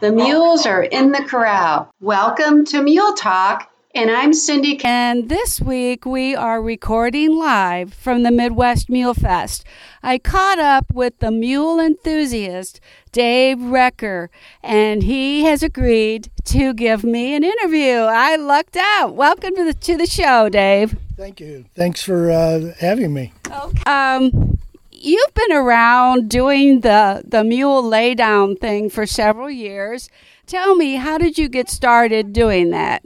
The 0.00 0.12
mules 0.12 0.64
are 0.64 0.84
in 0.84 1.10
the 1.10 1.24
corral. 1.24 1.92
Welcome 2.00 2.64
to 2.66 2.80
Mule 2.80 3.14
Talk, 3.14 3.68
and 3.96 4.12
I'm 4.12 4.32
Cindy. 4.32 4.80
And 4.84 5.28
this 5.28 5.60
week 5.60 6.06
we 6.06 6.36
are 6.36 6.62
recording 6.62 7.36
live 7.36 7.94
from 7.94 8.22
the 8.22 8.30
Midwest 8.30 8.88
Mule 8.88 9.12
Fest. 9.12 9.64
I 10.00 10.18
caught 10.18 10.60
up 10.60 10.94
with 10.94 11.18
the 11.18 11.32
mule 11.32 11.80
enthusiast, 11.80 12.78
Dave 13.10 13.58
Recker, 13.58 14.28
and 14.62 15.02
he 15.02 15.42
has 15.42 15.64
agreed 15.64 16.30
to 16.44 16.74
give 16.74 17.02
me 17.02 17.34
an 17.34 17.42
interview. 17.42 17.96
I 17.96 18.36
lucked 18.36 18.76
out. 18.76 19.16
Welcome 19.16 19.56
to 19.56 19.64
the, 19.64 19.74
to 19.74 19.96
the 19.96 20.06
show, 20.06 20.48
Dave. 20.48 20.96
Thank 21.16 21.40
you. 21.40 21.64
Thanks 21.74 22.04
for 22.04 22.30
uh, 22.30 22.72
having 22.78 23.12
me. 23.12 23.32
Okay. 23.50 23.82
Um, 23.90 24.60
you've 25.00 25.34
been 25.34 25.52
around 25.52 26.28
doing 26.28 26.80
the 26.80 27.22
the 27.26 27.44
mule 27.44 27.82
laydown 27.82 28.58
thing 28.58 28.90
for 28.90 29.06
several 29.06 29.50
years. 29.50 30.08
Tell 30.46 30.74
me, 30.74 30.96
how 30.96 31.18
did 31.18 31.38
you 31.38 31.48
get 31.48 31.68
started 31.68 32.32
doing 32.32 32.70
that? 32.70 33.04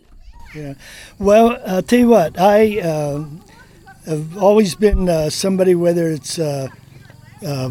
Yeah. 0.55 0.75
Well, 1.19 1.61
I'll 1.67 1.83
tell 1.83 1.99
you 1.99 2.09
what. 2.09 2.39
I 2.39 2.81
uh, 2.81 3.25
have 4.07 4.37
always 4.37 4.75
been 4.75 5.09
uh, 5.09 5.31
somebody, 5.31 5.75
whether 5.75 6.09
it's 6.09 6.39
uh, 6.39 6.69
uh 7.45 7.71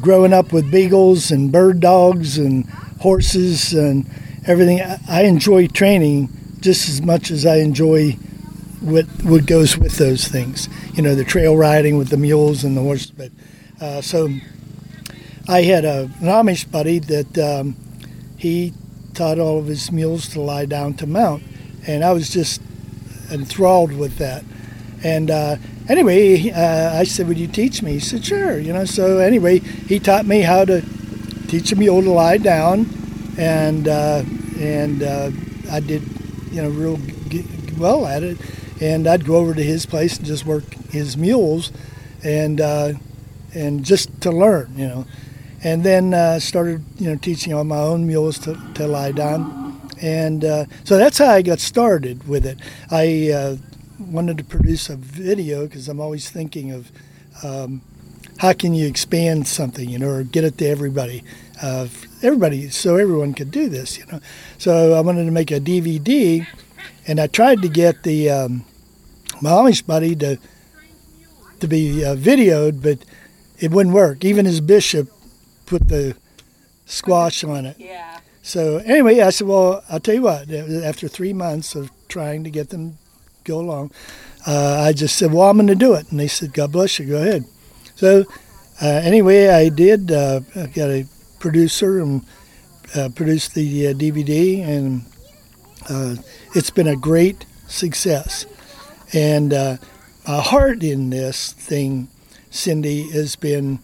growing 0.00 0.32
up 0.32 0.52
with 0.52 0.70
beagles 0.70 1.30
and 1.30 1.50
bird 1.50 1.80
dogs 1.80 2.38
and 2.38 2.64
horses 3.00 3.72
and 3.72 4.08
everything. 4.46 4.80
I 5.08 5.22
enjoy 5.22 5.66
training 5.66 6.28
just 6.60 6.88
as 6.88 7.02
much 7.02 7.30
as 7.30 7.44
I 7.44 7.56
enjoy 7.56 8.16
what 8.82 9.06
what 9.22 9.46
goes 9.46 9.78
with 9.78 9.96
those 9.96 10.26
things. 10.26 10.68
You 10.94 11.02
know, 11.02 11.14
the 11.14 11.24
trail 11.24 11.56
riding 11.56 11.96
with 11.96 12.08
the 12.08 12.16
mules 12.16 12.64
and 12.64 12.76
the 12.76 12.82
horses. 12.82 13.10
But 13.10 13.30
uh, 13.80 14.00
so 14.00 14.28
I 15.48 15.62
had 15.62 15.84
a, 15.84 16.02
an 16.20 16.26
Amish 16.26 16.70
buddy 16.70 16.98
that 16.98 17.38
um, 17.38 17.76
he 18.36 18.72
taught 19.14 19.38
all 19.38 19.58
of 19.58 19.66
his 19.66 19.92
mules 19.92 20.28
to 20.28 20.40
lie 20.40 20.66
down 20.66 20.94
to 20.94 21.06
mount, 21.06 21.42
and 21.86 22.04
I 22.04 22.12
was 22.12 22.30
just 22.30 22.60
enthralled 23.30 23.92
with 23.92 24.18
that. 24.18 24.44
And 25.04 25.30
uh, 25.30 25.56
anyway, 25.88 26.50
uh, 26.50 26.98
I 26.98 27.04
said, 27.04 27.28
"Would 27.28 27.38
you 27.38 27.48
teach 27.48 27.82
me?" 27.82 27.92
He 27.94 28.00
said, 28.00 28.24
"Sure." 28.24 28.58
You 28.58 28.72
know. 28.72 28.84
So 28.84 29.18
anyway, 29.18 29.60
he 29.60 29.98
taught 30.00 30.26
me 30.26 30.40
how 30.40 30.64
to 30.64 30.82
teach 31.48 31.72
a 31.72 31.76
mule 31.76 32.02
to 32.02 32.10
lie 32.10 32.38
down, 32.38 32.86
and 33.38 33.86
uh, 33.86 34.24
and 34.58 35.02
uh, 35.02 35.30
I 35.70 35.80
did, 35.80 36.02
you 36.50 36.62
know, 36.62 36.68
real 36.68 36.98
well 37.78 38.06
at 38.06 38.22
it 38.22 38.36
and 38.82 39.06
I'd 39.06 39.24
go 39.24 39.36
over 39.36 39.54
to 39.54 39.62
his 39.62 39.86
place 39.86 40.16
and 40.16 40.26
just 40.26 40.44
work 40.44 40.64
his 40.90 41.16
mules, 41.16 41.70
and 42.24 42.60
uh, 42.60 42.94
and 43.54 43.84
just 43.84 44.20
to 44.22 44.32
learn, 44.32 44.72
you 44.76 44.88
know, 44.88 45.06
and 45.62 45.84
then 45.84 46.12
uh, 46.12 46.40
started 46.40 46.82
you 46.98 47.08
know 47.08 47.16
teaching 47.16 47.54
on 47.54 47.68
my 47.68 47.78
own 47.78 48.06
mules 48.06 48.38
to, 48.40 48.58
to 48.74 48.88
lie 48.88 49.12
down, 49.12 49.80
and 50.00 50.44
uh, 50.44 50.64
so 50.82 50.98
that's 50.98 51.18
how 51.18 51.30
I 51.30 51.42
got 51.42 51.60
started 51.60 52.26
with 52.26 52.44
it. 52.44 52.58
I 52.90 53.30
uh, 53.30 53.56
wanted 54.00 54.36
to 54.38 54.44
produce 54.44 54.90
a 54.90 54.96
video 54.96 55.66
because 55.66 55.88
I'm 55.88 56.00
always 56.00 56.28
thinking 56.28 56.72
of 56.72 56.90
um, 57.44 57.82
how 58.38 58.52
can 58.52 58.74
you 58.74 58.88
expand 58.88 59.46
something, 59.46 59.88
you 59.88 59.98
know, 60.00 60.08
or 60.08 60.24
get 60.24 60.42
it 60.42 60.58
to 60.58 60.66
everybody. 60.66 61.22
Uh, 61.62 61.86
everybody, 62.20 62.68
so 62.70 62.96
everyone 62.96 63.32
could 63.32 63.52
do 63.52 63.68
this, 63.68 63.96
you 63.96 64.04
know. 64.10 64.18
So 64.58 64.94
I 64.94 65.00
wanted 65.00 65.26
to 65.26 65.30
make 65.30 65.52
a 65.52 65.60
DVD, 65.60 66.44
and 67.06 67.20
I 67.20 67.28
tried 67.28 67.62
to 67.62 67.68
get 67.68 68.02
the 68.02 68.28
um, 68.30 68.64
my 69.42 69.50
Amish 69.50 69.86
buddy 69.86 70.14
to 70.16 70.38
to 71.60 71.68
be 71.68 72.04
uh, 72.04 72.16
videoed, 72.16 72.82
but 72.82 73.04
it 73.58 73.70
wouldn't 73.70 73.94
work. 73.94 74.24
Even 74.24 74.46
his 74.46 74.60
bishop 74.60 75.08
put 75.66 75.88
the 75.88 76.16
squash 76.86 77.44
on 77.44 77.66
it. 77.66 77.76
Yeah. 77.78 78.20
So 78.42 78.78
anyway, 78.78 79.20
I 79.20 79.30
said, 79.30 79.46
well, 79.46 79.84
I'll 79.88 80.00
tell 80.00 80.14
you 80.14 80.22
what. 80.22 80.50
After 80.50 81.06
three 81.06 81.32
months 81.32 81.76
of 81.76 81.90
trying 82.08 82.42
to 82.42 82.50
get 82.50 82.70
them 82.70 82.98
go 83.44 83.60
along, 83.60 83.92
uh, 84.46 84.84
I 84.84 84.92
just 84.92 85.16
said, 85.16 85.32
well, 85.32 85.48
I'm 85.48 85.56
going 85.56 85.68
to 85.68 85.76
do 85.76 85.94
it. 85.94 86.10
And 86.10 86.18
they 86.18 86.26
said, 86.26 86.52
God 86.52 86.72
bless 86.72 86.98
you. 86.98 87.06
Go 87.06 87.22
ahead. 87.22 87.44
So 87.94 88.24
uh, 88.82 88.86
anyway, 89.04 89.48
I 89.48 89.68
did. 89.68 90.10
Uh, 90.10 90.40
I 90.56 90.66
got 90.66 90.90
a 90.90 91.06
producer 91.38 92.00
and 92.00 92.22
uh, 92.96 93.10
produced 93.14 93.54
the 93.54 93.94
DVD, 93.94 94.60
uh, 94.60 94.70
and 94.70 95.04
uh, 95.88 96.16
it's 96.54 96.70
been 96.70 96.88
a 96.88 96.96
great 96.96 97.46
success. 97.68 98.44
And 99.12 99.52
uh, 99.52 99.76
my 100.26 100.40
heart 100.40 100.82
in 100.82 101.10
this 101.10 101.52
thing, 101.52 102.08
Cindy, 102.50 103.10
has 103.10 103.36
been 103.36 103.80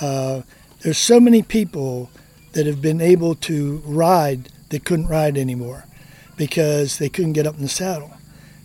uh, 0.00 0.42
there's 0.80 0.98
so 0.98 1.20
many 1.20 1.42
people 1.42 2.10
that 2.52 2.66
have 2.66 2.82
been 2.82 3.00
able 3.00 3.34
to 3.34 3.82
ride 3.84 4.48
that 4.70 4.84
couldn't 4.84 5.06
ride 5.06 5.36
anymore 5.36 5.84
because 6.36 6.98
they 6.98 7.08
couldn't 7.08 7.34
get 7.34 7.46
up 7.46 7.56
in 7.56 7.62
the 7.62 7.68
saddle. 7.68 8.12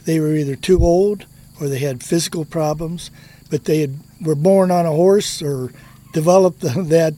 They 0.06 0.20
were 0.20 0.34
either 0.34 0.56
too 0.56 0.84
old 0.84 1.26
or 1.60 1.68
they 1.68 1.80
had 1.80 2.04
physical 2.04 2.46
problems, 2.46 3.12
but 3.50 3.66
they 3.66 3.80
had, 3.82 4.00
were 4.22 4.36
born 4.36 4.72
on 4.72 4.86
a 4.86 4.92
horse 4.92 5.42
or 5.42 5.72
developed 6.14 6.62
that 6.62 7.14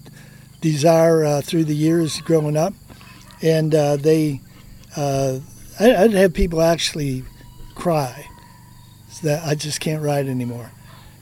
desire 0.61 1.23
uh, 1.23 1.41
through 1.41 1.65
the 1.65 1.75
years 1.75 2.19
growing 2.21 2.57
up. 2.57 2.73
And 3.41 3.73
uh, 3.73 3.95
they, 3.95 4.41
uh, 4.97 5.39
I'd 5.79 6.11
have 6.11 6.33
people 6.33 6.61
actually 6.61 7.23
cry 7.75 8.28
that 9.19 9.45
I 9.45 9.55
just 9.55 9.79
can't 9.79 10.01
ride 10.01 10.27
anymore. 10.27 10.71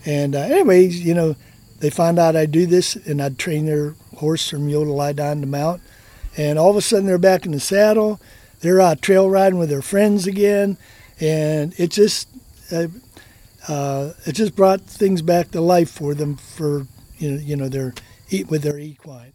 And 0.06 0.36
uh, 0.36 0.40
anyways, 0.40 1.04
you 1.04 1.14
know, 1.14 1.36
they 1.80 1.90
find 1.90 2.18
out 2.18 2.36
I 2.36 2.46
do 2.46 2.66
this, 2.66 2.96
and 2.96 3.22
I'd 3.22 3.38
train 3.38 3.66
their 3.66 3.96
horse 4.18 4.54
or 4.54 4.60
mule 4.60 4.86
to 4.86 4.92
lie 4.92 5.14
down 5.14 5.42
to 5.42 5.48
mount. 5.48 5.82
And 6.36 6.58
all 6.58 6.70
of 6.70 6.76
a 6.76 6.82
sudden, 6.82 7.08
they're 7.08 7.18
back 7.18 7.46
in 7.46 7.52
the 7.52 7.60
saddle. 7.60 8.20
They're 8.62 8.82
out 8.82 9.02
trail 9.02 9.30
riding 9.30 9.60
with 9.60 9.70
their 9.70 9.82
friends 9.82 10.26
again, 10.26 10.78
and 11.20 11.74
it 11.80 11.92
just 11.92 12.28
uh, 12.72 12.88
uh, 13.68 14.14
it 14.26 14.34
just 14.34 14.56
brought 14.56 14.82
things 14.82 15.22
back 15.22 15.52
to 15.52 15.62
life 15.62 15.92
for 15.92 16.16
them 16.16 16.38
for 16.38 16.88
you 17.18 17.32
know 17.32 17.38
you 17.38 17.56
know 17.56 17.70
their 17.70 17.94
with 18.50 18.64
their 18.64 18.80
equine. 18.80 19.34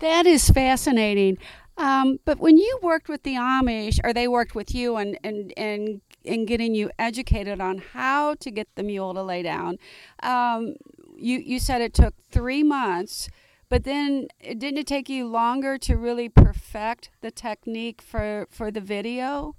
That 0.00 0.26
is 0.26 0.48
fascinating. 0.50 1.38
Um, 1.76 2.20
but 2.26 2.38
when 2.38 2.58
you 2.58 2.78
worked 2.82 3.08
with 3.08 3.22
the 3.22 3.36
Amish, 3.36 3.98
or 4.04 4.12
they 4.12 4.28
worked 4.28 4.54
with 4.54 4.74
you 4.74 4.96
and, 4.96 5.18
and, 5.24 5.52
and 5.56 6.02
in 6.24 6.44
getting 6.46 6.74
you 6.74 6.90
educated 6.98 7.60
on 7.60 7.78
how 7.78 8.34
to 8.34 8.50
get 8.50 8.68
the 8.74 8.82
mule 8.82 9.14
to 9.14 9.22
lay 9.22 9.42
down. 9.42 9.78
Um, 10.22 10.74
you 11.16 11.38
you 11.38 11.58
said 11.58 11.80
it 11.80 11.94
took 11.94 12.14
three 12.30 12.62
months, 12.62 13.28
but 13.68 13.84
then 13.84 14.28
didn't 14.42 14.78
it 14.78 14.86
take 14.86 15.08
you 15.08 15.26
longer 15.26 15.78
to 15.78 15.96
really 15.96 16.28
perfect 16.28 17.10
the 17.20 17.30
technique 17.30 18.02
for 18.02 18.46
for 18.50 18.70
the 18.70 18.80
video? 18.80 19.54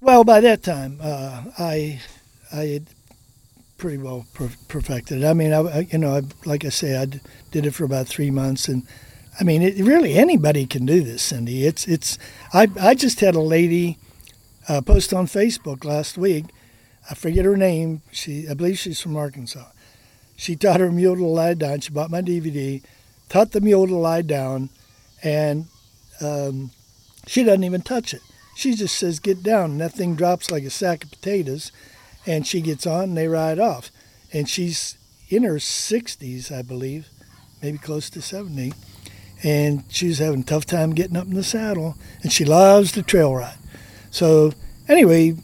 Well, 0.00 0.24
by 0.24 0.40
that 0.40 0.62
time, 0.62 0.98
uh, 1.00 1.44
I 1.58 2.00
I 2.52 2.64
had 2.66 2.86
pretty 3.78 3.98
well 3.98 4.26
per- 4.32 4.50
perfected. 4.68 5.24
I 5.24 5.32
mean, 5.32 5.52
I, 5.52 5.88
you 5.90 5.98
know, 5.98 6.16
I, 6.16 6.22
like 6.44 6.64
I 6.64 6.68
say, 6.68 6.96
I 6.96 7.06
did 7.50 7.66
it 7.66 7.72
for 7.72 7.84
about 7.84 8.06
three 8.06 8.30
months, 8.30 8.68
and 8.68 8.86
I 9.40 9.44
mean, 9.44 9.62
it, 9.62 9.76
really 9.84 10.14
anybody 10.14 10.66
can 10.66 10.86
do 10.86 11.02
this, 11.02 11.22
Cindy. 11.22 11.66
It's 11.66 11.86
it's. 11.86 12.18
I 12.52 12.68
I 12.80 12.94
just 12.94 13.20
had 13.20 13.34
a 13.34 13.40
lady 13.40 13.98
uh, 14.68 14.80
post 14.80 15.12
on 15.12 15.26
Facebook 15.26 15.84
last 15.84 16.16
week. 16.16 16.46
I 17.10 17.14
forget 17.14 17.44
her 17.44 17.56
name. 17.56 18.02
She, 18.10 18.48
I 18.48 18.54
believe 18.54 18.78
she's 18.78 19.00
from 19.00 19.16
Arkansas. 19.16 19.66
She 20.36 20.56
taught 20.56 20.80
her 20.80 20.92
mule 20.92 21.16
to 21.16 21.24
lie 21.24 21.54
down. 21.54 21.80
She 21.80 21.90
bought 21.90 22.10
my 22.10 22.22
DVD, 22.22 22.82
taught 23.28 23.52
the 23.52 23.60
mule 23.60 23.86
to 23.86 23.94
lie 23.94 24.22
down, 24.22 24.70
and 25.22 25.66
um, 26.20 26.70
she 27.26 27.44
doesn't 27.44 27.64
even 27.64 27.82
touch 27.82 28.14
it. 28.14 28.22
She 28.56 28.74
just 28.74 28.96
says, 28.96 29.20
"Get 29.20 29.42
down." 29.42 29.72
And 29.72 29.80
that 29.80 29.92
thing 29.92 30.14
drops 30.14 30.50
like 30.50 30.64
a 30.64 30.70
sack 30.70 31.04
of 31.04 31.10
potatoes, 31.10 31.72
and 32.26 32.46
she 32.46 32.60
gets 32.60 32.86
on, 32.86 33.04
and 33.04 33.16
they 33.16 33.28
ride 33.28 33.58
off. 33.58 33.90
And 34.32 34.48
she's 34.48 34.96
in 35.28 35.44
her 35.44 35.56
60s, 35.56 36.50
I 36.50 36.62
believe, 36.62 37.08
maybe 37.62 37.78
close 37.78 38.10
to 38.10 38.20
70, 38.20 38.72
and 39.42 39.84
she's 39.88 40.18
having 40.18 40.40
a 40.40 40.44
tough 40.44 40.66
time 40.66 40.94
getting 40.94 41.16
up 41.16 41.26
in 41.26 41.34
the 41.34 41.44
saddle, 41.44 41.96
and 42.22 42.32
she 42.32 42.44
loves 42.44 42.92
to 42.92 43.02
trail 43.02 43.34
ride. 43.34 43.58
So 44.12 44.52
anyway, 44.88 45.36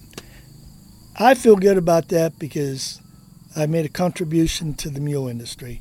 I 1.19 1.35
feel 1.35 1.57
good 1.57 1.79
about 1.79 2.09
that 2.09 2.39
because 2.39 3.01
I 3.57 3.65
made 3.65 3.87
a 3.87 3.89
contribution 3.89 4.75
to 4.75 4.91
the 4.91 5.01
mule 5.01 5.27
industry. 5.27 5.81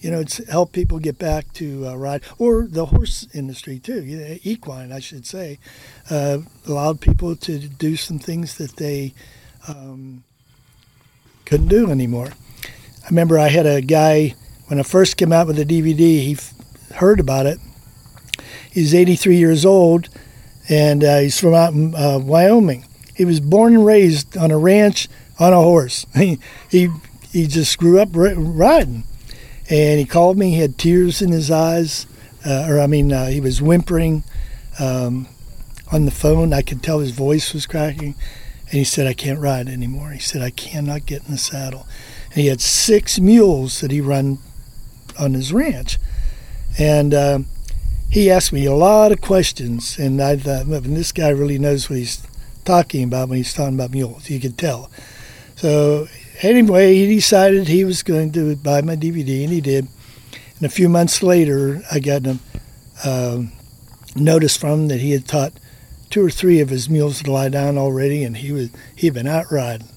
You 0.00 0.10
know, 0.10 0.20
it's 0.20 0.46
helped 0.46 0.74
people 0.74 0.98
get 0.98 1.18
back 1.18 1.52
to 1.54 1.88
uh, 1.88 1.96
ride, 1.96 2.22
or 2.38 2.68
the 2.68 2.84
horse 2.84 3.26
industry 3.34 3.80
too, 3.80 4.38
equine, 4.44 4.92
I 4.92 5.00
should 5.00 5.26
say. 5.26 5.58
Uh, 6.08 6.40
allowed 6.68 7.00
people 7.00 7.34
to 7.34 7.58
do 7.58 7.96
some 7.96 8.18
things 8.18 8.58
that 8.58 8.76
they 8.76 9.14
um, 9.66 10.22
couldn't 11.46 11.68
do 11.68 11.90
anymore. 11.90 12.28
I 13.04 13.08
remember 13.08 13.38
I 13.38 13.48
had 13.48 13.66
a 13.66 13.80
guy, 13.80 14.34
when 14.66 14.78
I 14.78 14.82
first 14.82 15.16
came 15.16 15.32
out 15.32 15.46
with 15.46 15.56
the 15.56 15.64
DVD, 15.64 15.96
he 15.96 16.32
f- 16.34 16.52
heard 16.96 17.20
about 17.20 17.46
it. 17.46 17.58
He's 18.70 18.94
83 18.94 19.36
years 19.36 19.64
old 19.64 20.10
and 20.68 21.02
uh, 21.02 21.18
he's 21.18 21.40
from 21.40 21.54
out 21.54 21.72
in 21.72 21.94
uh, 21.94 22.18
Wyoming. 22.18 22.84
He 23.14 23.24
was 23.24 23.40
born 23.40 23.74
and 23.74 23.86
raised 23.86 24.36
on 24.36 24.50
a 24.50 24.58
ranch 24.58 25.08
on 25.38 25.52
a 25.52 25.62
horse. 25.62 26.06
He 26.14 26.38
he, 26.70 26.88
he 27.30 27.46
just 27.46 27.78
grew 27.78 28.00
up 28.00 28.10
riding, 28.12 29.04
and 29.68 29.98
he 29.98 30.04
called 30.04 30.38
me. 30.38 30.50
He 30.50 30.60
had 30.60 30.78
tears 30.78 31.20
in 31.22 31.32
his 31.32 31.50
eyes 31.50 32.06
uh, 32.44 32.66
or 32.68 32.80
I 32.80 32.86
mean, 32.86 33.12
uh, 33.12 33.26
he 33.26 33.40
was 33.40 33.60
whimpering 33.60 34.24
um, 34.78 35.26
on 35.90 36.04
the 36.04 36.10
phone. 36.10 36.52
I 36.52 36.62
could 36.62 36.82
tell 36.82 37.00
his 37.00 37.10
voice 37.10 37.52
was 37.52 37.66
cracking. 37.66 38.14
And 38.62 38.74
he 38.74 38.84
said, 38.84 39.06
I 39.06 39.14
can't 39.14 39.38
ride 39.38 39.68
anymore. 39.68 40.10
He 40.10 40.20
said, 40.20 40.42
I 40.42 40.50
cannot 40.50 41.06
get 41.06 41.24
in 41.24 41.32
the 41.32 41.38
saddle. 41.38 41.86
And 42.30 42.40
he 42.40 42.46
had 42.46 42.60
six 42.60 43.18
mules 43.18 43.80
that 43.80 43.90
he 43.90 44.00
run 44.00 44.38
on 45.18 45.34
his 45.34 45.52
ranch. 45.52 45.98
And 46.78 47.14
uh, 47.14 47.40
he 48.10 48.30
asked 48.30 48.52
me 48.52 48.64
a 48.66 48.74
lot 48.74 49.12
of 49.12 49.20
questions. 49.20 49.98
And 49.98 50.20
I 50.22 50.36
thought, 50.36 50.66
this 50.66 51.12
guy 51.12 51.28
really 51.30 51.58
knows 51.58 51.88
what 51.88 51.98
he's 51.98 52.26
talking 52.64 53.04
about 53.04 53.28
when 53.28 53.38
he's 53.38 53.54
talking 53.54 53.74
about 53.74 53.92
mules. 53.92 54.30
You 54.30 54.40
could 54.40 54.58
tell. 54.58 54.90
So 55.56 56.06
anyway, 56.42 56.94
he 56.94 57.14
decided 57.14 57.68
he 57.68 57.84
was 57.84 58.02
going 58.02 58.32
to 58.32 58.56
buy 58.56 58.82
my 58.82 58.96
DVD, 58.96 59.44
and 59.44 59.52
he 59.52 59.60
did. 59.60 59.88
And 60.56 60.66
a 60.66 60.70
few 60.70 60.88
months 60.88 61.22
later, 61.22 61.82
I 61.90 62.00
got 62.00 62.26
a 62.26 62.38
uh, 63.04 63.42
notice 64.16 64.56
from 64.56 64.70
him 64.70 64.88
that 64.88 65.00
he 65.00 65.12
had 65.12 65.26
taught– 65.26 65.52
two 66.10 66.24
or 66.24 66.30
three 66.30 66.60
of 66.60 66.70
his 66.70 66.88
mules 66.88 67.22
to 67.22 67.32
lie 67.32 67.48
down 67.48 67.76
already, 67.78 68.24
and 68.24 68.36
he 68.36 68.52
was 68.52 68.70
he'd 68.96 69.14
been 69.14 69.26
out 69.26 69.50
riding. 69.50 69.88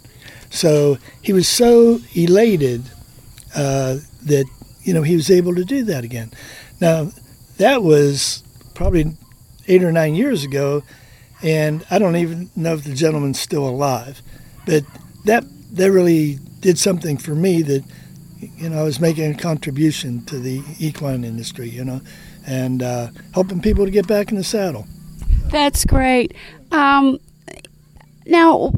So 0.49 0.97
he 1.21 1.33
was 1.33 1.47
so 1.47 1.99
elated 2.13 2.83
uh, 3.55 3.97
that 4.23 4.45
you 4.83 4.93
know 4.93 5.03
he 5.03 5.15
was 5.15 5.29
able 5.29 5.55
to 5.55 5.65
do 5.65 5.83
that 5.85 6.03
again. 6.03 6.31
Now 6.79 7.11
that 7.61 7.83
was 7.83 8.43
probably 8.73 9.15
eight 9.67 9.83
or 9.83 9.91
nine 9.91 10.15
years 10.15 10.43
ago, 10.43 10.83
and 11.43 11.85
I 11.91 11.99
don't 11.99 12.15
even 12.15 12.49
know 12.55 12.73
if 12.73 12.83
the 12.83 12.95
gentleman's 12.95 13.39
still 13.39 13.67
alive. 13.67 14.21
But 14.65 14.83
that 15.25 15.45
that 15.73 15.91
really 15.91 16.39
did 16.59 16.79
something 16.79 17.17
for 17.17 17.35
me 17.35 17.61
that 17.61 17.83
you 18.39 18.69
know 18.69 18.79
I 18.79 18.83
was 18.83 18.99
making 18.99 19.31
a 19.31 19.37
contribution 19.37 20.25
to 20.25 20.39
the 20.39 20.63
equine 20.79 21.23
industry, 21.23 21.69
you 21.69 21.85
know, 21.85 22.01
and 22.47 22.81
uh, 22.81 23.09
helping 23.33 23.61
people 23.61 23.85
to 23.85 23.91
get 23.91 24.07
back 24.07 24.31
in 24.31 24.37
the 24.37 24.43
saddle. 24.43 24.87
That's 25.51 25.85
great. 25.85 26.33
Um, 26.71 27.19
now, 28.25 28.73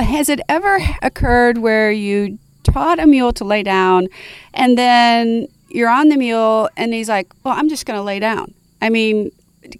has 0.00 0.30
it 0.30 0.40
ever 0.48 0.78
occurred 1.02 1.58
where 1.58 1.92
you 1.92 2.38
taught 2.62 2.98
a 2.98 3.06
mule 3.06 3.32
to 3.32 3.44
lay 3.44 3.62
down 3.62 4.08
and 4.54 4.76
then 4.76 5.46
you're 5.76 5.90
on 5.90 6.08
the 6.08 6.16
mule 6.16 6.68
and 6.76 6.92
he's 6.92 7.08
like, 7.08 7.32
well, 7.44 7.54
I'm 7.56 7.68
just 7.68 7.86
going 7.86 7.98
to 7.98 8.02
lay 8.02 8.18
down? 8.18 8.54
I 8.80 8.88
mean, 8.88 9.30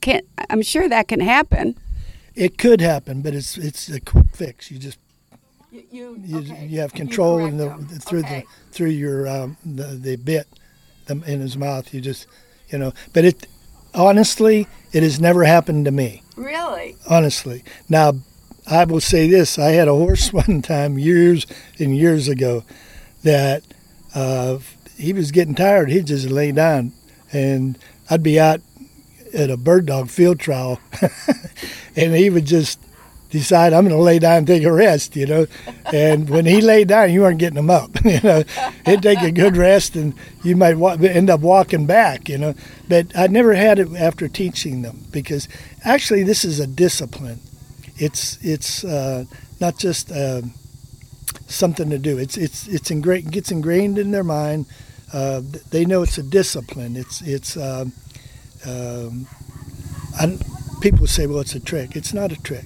can 0.01 0.23
I'm 0.51 0.63
sure 0.63 0.89
that 0.89 1.09
can 1.09 1.21
happen. 1.21 1.77
It 2.35 2.59
could 2.59 2.81
happen, 2.81 3.23
but 3.23 3.35
it's 3.35 3.57
it's 3.57 3.89
a 3.89 4.01
quick 4.01 4.27
fix. 4.35 4.71
You 4.71 4.79
just 4.79 4.99
you 5.71 6.21
you, 6.23 6.39
okay. 6.39 6.67
you 6.67 6.81
have 6.81 6.93
control 6.93 7.39
in 7.39 7.57
the, 7.57 7.69
them. 7.69 7.87
through 7.87 8.21
okay. 8.21 8.41
the 8.41 8.73
through 8.73 8.91
your 8.91 9.27
um, 9.27 9.57
the 9.65 9.85
the 9.85 10.17
bit 10.17 10.47
in 11.09 11.23
his 11.41 11.57
mouth. 11.57 11.93
You 11.95 12.01
just 12.01 12.27
you 12.69 12.79
know, 12.79 12.93
but 13.13 13.25
it 13.25 13.47
honestly, 13.95 14.67
it 14.93 15.03
has 15.03 15.19
never 15.19 15.45
happened 15.45 15.87
to 15.87 15.91
me. 15.91 16.23
Really? 16.37 16.97
Honestly. 17.09 17.65
Now, 17.89 18.13
I 18.67 18.85
will 18.85 19.01
say 19.01 19.29
this: 19.29 19.59
I 19.59 19.71
had 19.71 19.89
a 19.89 19.95
horse 19.95 20.33
one 20.33 20.63
time 20.63 20.99
years 20.99 21.47
and 21.79 21.97
years 21.97 22.29
ago 22.29 22.65
that 23.23 23.63
uh, 24.15 24.59
he 24.97 25.13
was 25.13 25.31
getting 25.31 25.55
tired. 25.55 25.91
He'd 25.91 26.07
just 26.07 26.29
lay 26.29 26.53
down, 26.53 26.93
and 27.33 27.79
I'd 28.11 28.23
be 28.23 28.39
out 28.41 28.61
at 29.35 29.51
a 29.51 29.57
bird 29.57 29.87
dog 29.87 30.09
field 30.09 30.41
trial, 30.41 30.81
and 31.97 32.15
he 32.15 32.31
would 32.31 32.47
just 32.47 32.81
decide 33.31 33.73
I'm 33.73 33.85
going 33.85 33.97
to 33.97 34.03
lay 34.03 34.19
down 34.19 34.39
and 34.39 34.47
take 34.47 34.63
a 34.63 34.73
rest, 34.73 35.17
you 35.17 35.27
know. 35.27 35.47
And 35.93 36.31
when 36.31 36.47
he 36.47 36.61
lay 36.61 36.85
down, 36.85 37.13
you 37.13 37.21
weren't 37.23 37.39
getting 37.39 37.59
him 37.59 37.71
up, 37.71 37.91
you 38.05 38.21
know. 38.21 38.45
He'd 38.85 39.03
take 39.03 39.21
a 39.23 39.33
good 39.33 39.57
rest, 39.57 39.97
and 39.97 40.15
you 40.43 40.57
might 40.57 40.77
wa- 40.79 40.97
end 41.01 41.31
up 41.31 41.41
walking 41.41 41.87
back, 41.87 42.29
you 42.29 42.39
know. 42.39 42.55
But 42.89 43.17
I 43.17 43.27
never 43.27 43.55
had 43.55 43.79
it 43.79 43.95
after 43.97 44.29
teaching 44.29 44.83
them 44.83 45.05
because 45.11 45.49
actually 45.85 46.23
this 46.23 46.45
is 46.45 46.61
a 46.61 46.67
discipline. 46.67 47.41
It's 47.97 48.39
it's 48.43 48.85
uh, 48.85 49.25
not 49.61 49.79
just 49.79 50.11
uh, 50.13 50.43
something 51.47 51.91
to 51.91 51.99
do. 51.99 52.19
It's 52.19 52.37
it's 52.37 52.69
it's 52.69 52.91
ingra- 52.91 53.29
gets 53.29 53.51
ingrained 53.51 53.99
in 53.99 54.11
their 54.11 54.25
mind. 54.25 54.67
Uh, 55.17 55.41
they 55.71 55.85
know 55.85 56.03
it's 56.03 56.19
a 56.19 56.23
discipline. 56.23 56.97
It's 56.97 57.23
it's. 57.23 57.57
Um, 57.57 57.93
um, 58.67 59.27
people 60.81 61.07
say, 61.07 61.27
well, 61.27 61.41
it's 61.41 61.55
a 61.55 61.61
trick. 61.61 61.95
It's 61.95 62.13
not 62.13 62.33
a 62.33 62.43
trick 62.43 62.65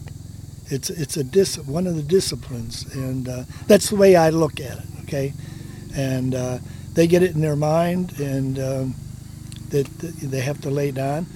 it's 0.70 0.88
it's 0.88 1.16
a 1.16 1.24
dis 1.24 1.58
one 1.58 1.86
of 1.86 1.96
the 1.96 2.02
disciplines, 2.02 2.84
and 2.94 3.28
uh, 3.28 3.44
that's 3.66 3.90
the 3.90 3.96
way 3.96 4.16
I 4.16 4.30
look 4.30 4.60
at 4.60 4.78
it. 4.78 4.84
Okay, 5.02 5.32
and 5.94 6.34
uh, 6.34 6.58
they 6.94 7.06
get 7.06 7.22
it 7.22 7.34
in 7.34 7.40
their 7.40 7.56
mind, 7.56 8.18
and 8.20 8.58
um, 8.58 8.94
that 9.70 9.86
they 9.98 10.40
have 10.40 10.60
to 10.62 10.70
lay 10.70 10.92
down, 10.92 11.26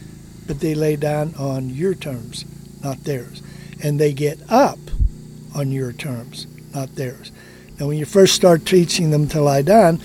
but 0.46 0.60
they 0.60 0.74
lay 0.74 0.96
down 0.96 1.34
on 1.36 1.70
your 1.70 1.94
terms, 1.94 2.44
not 2.82 3.02
theirs, 3.04 3.42
and 3.82 3.98
they 3.98 4.12
get 4.12 4.38
up 4.48 4.78
on 5.54 5.72
your 5.72 5.92
terms, 5.92 6.46
not 6.72 6.94
theirs. 6.94 7.32
Now, 7.78 7.88
when 7.88 7.98
you 7.98 8.04
first 8.04 8.34
start 8.34 8.64
teaching 8.64 9.10
them 9.10 9.26
to 9.28 9.40
lie 9.40 9.62
down, 9.62 10.00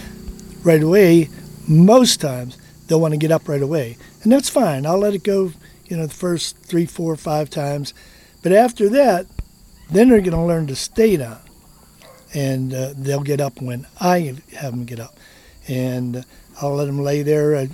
right 0.63 0.81
away, 0.83 1.29
most 1.67 2.21
times 2.21 2.57
they'll 2.87 3.01
want 3.01 3.13
to 3.13 3.17
get 3.17 3.31
up 3.31 3.47
right 3.47 3.61
away, 3.61 3.97
and 4.23 4.31
that's 4.31 4.49
fine. 4.49 4.85
I'll 4.85 4.99
let 4.99 5.13
it 5.13 5.23
go. 5.23 5.51
You 5.85 5.97
know, 5.97 6.05
the 6.05 6.13
first 6.13 6.55
three, 6.57 6.85
four, 6.85 7.15
five 7.15 7.49
times 7.49 7.95
but 8.41 8.53
after 8.53 8.89
that, 8.89 9.25
then 9.91 10.09
they're 10.09 10.19
going 10.19 10.31
to 10.31 10.41
learn 10.41 10.67
to 10.67 10.75
stay 10.75 11.17
down, 11.17 11.39
and 12.33 12.73
uh, 12.73 12.93
they'll 12.95 13.23
get 13.23 13.41
up 13.41 13.61
when 13.61 13.87
I 13.99 14.35
have 14.57 14.71
them 14.71 14.85
get 14.85 14.99
up, 14.99 15.17
and 15.67 16.25
I'll 16.61 16.75
let 16.75 16.85
them 16.85 17.01
lay 17.01 17.21
there 17.21 17.55
uh, 17.55 17.67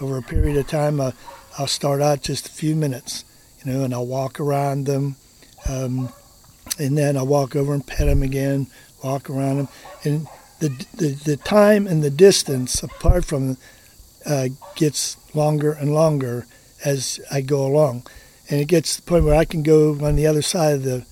over 0.00 0.16
a 0.16 0.22
period 0.22 0.56
of 0.56 0.68
time. 0.68 1.00
Uh, 1.00 1.12
I'll 1.58 1.66
start 1.66 2.00
out 2.00 2.22
just 2.22 2.48
a 2.48 2.52
few 2.52 2.74
minutes, 2.74 3.24
you 3.62 3.72
know, 3.72 3.84
and 3.84 3.92
I'll 3.92 4.06
walk 4.06 4.40
around 4.40 4.86
them, 4.86 5.16
um, 5.68 6.10
and 6.78 6.96
then 6.96 7.16
I'll 7.16 7.26
walk 7.26 7.54
over 7.54 7.74
and 7.74 7.86
pet 7.86 8.06
them 8.06 8.22
again, 8.22 8.68
walk 9.02 9.28
around 9.28 9.58
them, 9.58 9.68
and 10.04 10.28
the 10.60 10.68
the, 10.96 11.08
the 11.24 11.36
time 11.36 11.86
and 11.86 12.02
the 12.02 12.10
distance 12.10 12.82
apart 12.82 13.24
from 13.24 13.56
uh, 14.24 14.48
gets 14.74 15.16
longer 15.34 15.72
and 15.72 15.94
longer 15.94 16.46
as 16.84 17.20
I 17.30 17.40
go 17.40 17.66
along 17.66 18.06
and 18.48 18.60
it 18.60 18.68
gets 18.68 18.96
to 18.96 19.02
the 19.02 19.08
point 19.08 19.24
where 19.24 19.34
I 19.34 19.44
can 19.44 19.62
go 19.62 19.92
on 20.04 20.16
the 20.16 20.26
other 20.26 20.42
side 20.42 20.74
of 20.74 20.82
the 20.82 21.06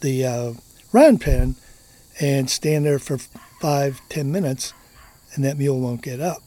the 0.00 0.24
uh, 0.24 0.52
round 0.92 1.20
pen 1.20 1.56
and 2.20 2.48
stand 2.48 2.86
there 2.86 2.98
for 2.98 3.18
five, 3.60 4.00
ten 4.08 4.30
minutes, 4.30 4.72
and 5.34 5.44
that 5.44 5.58
mule 5.58 5.80
won't 5.80 6.02
get 6.02 6.20
up. 6.20 6.42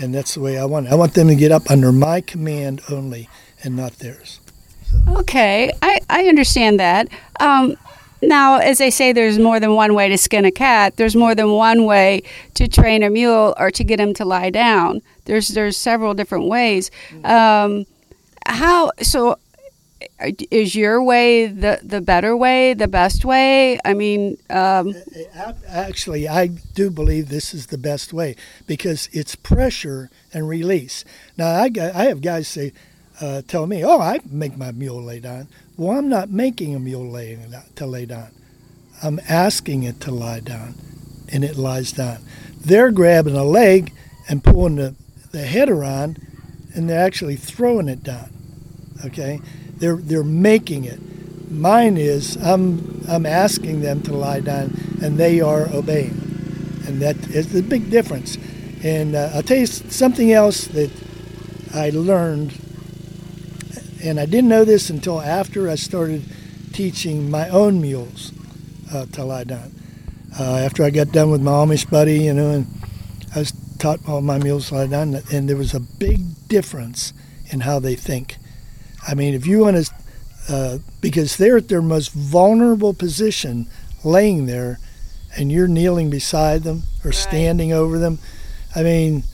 And 0.00 0.14
that's 0.14 0.34
the 0.34 0.40
way 0.40 0.58
I 0.58 0.64
want 0.64 0.86
it. 0.86 0.92
I 0.92 0.94
want 0.94 1.14
them 1.14 1.28
to 1.28 1.34
get 1.34 1.52
up 1.52 1.70
under 1.70 1.92
my 1.92 2.20
command 2.20 2.80
only 2.90 3.28
and 3.62 3.76
not 3.76 3.94
theirs. 3.94 4.40
So. 4.84 5.02
Okay, 5.18 5.72
I, 5.82 6.00
I 6.08 6.28
understand 6.28 6.80
that. 6.80 7.08
Um, 7.40 7.76
now, 8.22 8.58
as 8.58 8.78
they 8.78 8.90
say, 8.90 9.12
there's 9.12 9.38
more 9.38 9.60
than 9.60 9.74
one 9.74 9.94
way 9.94 10.08
to 10.08 10.18
skin 10.18 10.44
a 10.44 10.50
cat. 10.50 10.96
There's 10.96 11.16
more 11.16 11.34
than 11.34 11.52
one 11.52 11.84
way 11.84 12.22
to 12.54 12.68
train 12.68 13.02
a 13.02 13.10
mule 13.10 13.54
or 13.58 13.70
to 13.70 13.84
get 13.84 14.00
him 14.00 14.14
to 14.14 14.24
lie 14.24 14.50
down. 14.50 15.02
There's 15.24 15.48
there's 15.48 15.76
several 15.76 16.14
different 16.14 16.46
ways. 16.46 16.90
Um, 17.24 17.86
how 18.46 18.92
so? 19.02 19.38
is 20.50 20.74
your 20.74 21.02
way 21.02 21.46
the 21.46 21.80
the 21.82 22.00
better 22.00 22.36
way, 22.36 22.74
the 22.74 22.88
best 22.88 23.24
way? 23.24 23.78
I 23.84 23.94
mean, 23.94 24.36
um, 24.50 24.94
actually, 25.66 26.28
I 26.28 26.48
do 26.48 26.90
believe 26.90 27.28
this 27.28 27.54
is 27.54 27.66
the 27.66 27.78
best 27.78 28.12
way 28.12 28.36
because 28.66 29.08
it's 29.12 29.34
pressure 29.34 30.10
and 30.32 30.48
release. 30.48 31.04
Now, 31.36 31.48
I 31.48 31.70
I 31.76 32.04
have 32.04 32.20
guys 32.20 32.48
say, 32.48 32.72
uh, 33.20 33.42
tell 33.42 33.66
me, 33.66 33.84
oh, 33.84 34.00
I 34.00 34.20
make 34.30 34.56
my 34.56 34.72
mule 34.72 35.02
lay 35.02 35.20
down. 35.20 35.48
Well, 35.76 35.98
I'm 35.98 36.08
not 36.08 36.30
making 36.30 36.74
a 36.74 36.78
mule 36.78 37.08
lay 37.08 37.38
to 37.76 37.86
lay 37.86 38.06
down. 38.06 38.30
I'm 39.02 39.20
asking 39.28 39.84
it 39.84 40.00
to 40.02 40.10
lie 40.10 40.40
down, 40.40 40.74
and 41.32 41.44
it 41.44 41.56
lies 41.56 41.92
down. 41.92 42.18
They're 42.60 42.90
grabbing 42.90 43.36
a 43.36 43.44
leg 43.44 43.92
and 44.28 44.42
pulling 44.42 44.76
the, 44.76 44.94
the 45.30 45.42
head 45.42 45.68
around, 45.68 46.20
and 46.74 46.88
they're 46.88 47.04
actually 47.04 47.36
throwing 47.36 47.88
it 47.88 48.02
down. 48.02 48.30
Okay 49.04 49.40
they're 49.78 49.96
they're 49.96 50.24
making 50.24 50.84
it. 50.84 51.00
Mine 51.50 51.96
is 51.96 52.36
I'm 52.36 53.04
I'm 53.08 53.26
asking 53.26 53.80
them 53.80 54.02
to 54.02 54.12
lie 54.12 54.40
down, 54.40 54.76
and 55.02 55.16
they 55.16 55.40
are 55.40 55.68
obeying, 55.72 56.10
and 56.86 57.00
that 57.00 57.16
is 57.30 57.52
the 57.52 57.62
big 57.62 57.90
difference. 57.90 58.36
And 58.82 59.14
uh, 59.14 59.30
I'll 59.34 59.42
tell 59.42 59.56
you 59.56 59.66
something 59.66 60.32
else 60.32 60.66
that 60.68 60.90
I 61.74 61.90
learned, 61.90 62.58
and 64.02 64.20
I 64.20 64.26
didn't 64.26 64.48
know 64.48 64.64
this 64.64 64.90
until 64.90 65.20
after 65.20 65.68
I 65.68 65.74
started 65.74 66.24
teaching 66.72 67.30
my 67.30 67.48
own 67.48 67.80
mules 67.80 68.32
uh, 68.92 69.06
to 69.06 69.24
lie 69.24 69.44
down. 69.44 69.72
Uh, 70.38 70.56
after 70.56 70.84
I 70.84 70.90
got 70.90 71.12
done 71.12 71.30
with 71.30 71.42
my 71.42 71.50
Amish 71.50 71.88
buddy, 71.90 72.20
you 72.20 72.34
know, 72.34 72.50
and 72.50 72.66
I 73.34 73.40
was 73.40 73.52
taught 73.78 74.06
all 74.08 74.20
my 74.20 74.38
mules 74.38 74.68
to 74.68 74.74
lie 74.74 74.86
down, 74.86 75.16
and 75.32 75.48
there 75.48 75.56
was 75.56 75.74
a 75.74 75.80
big 75.80 76.48
difference 76.48 77.12
in 77.50 77.60
how 77.60 77.78
they 77.78 77.94
think. 77.94 78.36
I 79.06 79.14
mean, 79.14 79.34
if 79.34 79.46
you 79.46 79.60
want 79.60 79.84
to, 79.84 79.94
uh, 80.48 80.78
because 81.00 81.36
they're 81.36 81.56
at 81.56 81.68
their 81.68 81.82
most 81.82 82.12
vulnerable 82.12 82.94
position, 82.94 83.68
laying 84.04 84.46
there, 84.46 84.78
and 85.36 85.50
you're 85.52 85.68
kneeling 85.68 86.10
beside 86.10 86.62
them 86.62 86.82
or 87.04 87.10
right. 87.10 87.14
standing 87.14 87.72
over 87.72 87.98
them. 87.98 88.18
I 88.74 88.82
mean, 88.82 89.24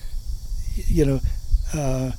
you 0.74 1.04
know, 1.04 1.20
uh, 1.72 2.12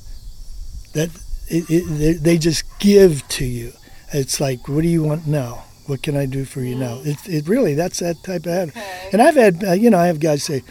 that 0.92 1.10
it, 1.48 1.70
it, 1.70 1.84
they, 1.84 2.12
they 2.12 2.38
just 2.38 2.64
give 2.78 3.26
to 3.28 3.44
you. 3.44 3.72
It's 4.12 4.40
like, 4.40 4.68
what 4.68 4.82
do 4.82 4.88
you 4.88 5.02
want 5.02 5.26
now? 5.26 5.64
What 5.86 6.02
can 6.02 6.16
I 6.16 6.26
do 6.26 6.44
for 6.44 6.60
you 6.60 6.74
now? 6.74 7.00
It, 7.04 7.18
it 7.28 7.48
really 7.48 7.74
that's 7.74 8.00
that 8.00 8.22
type 8.24 8.46
of 8.46 8.52
attitude. 8.52 8.82
Okay. 8.82 9.10
And 9.12 9.22
I've 9.22 9.36
had 9.36 9.62
uh, 9.62 9.72
you 9.72 9.88
know 9.90 9.98
I 9.98 10.06
have 10.06 10.18
guys 10.18 10.42
say, 10.42 10.62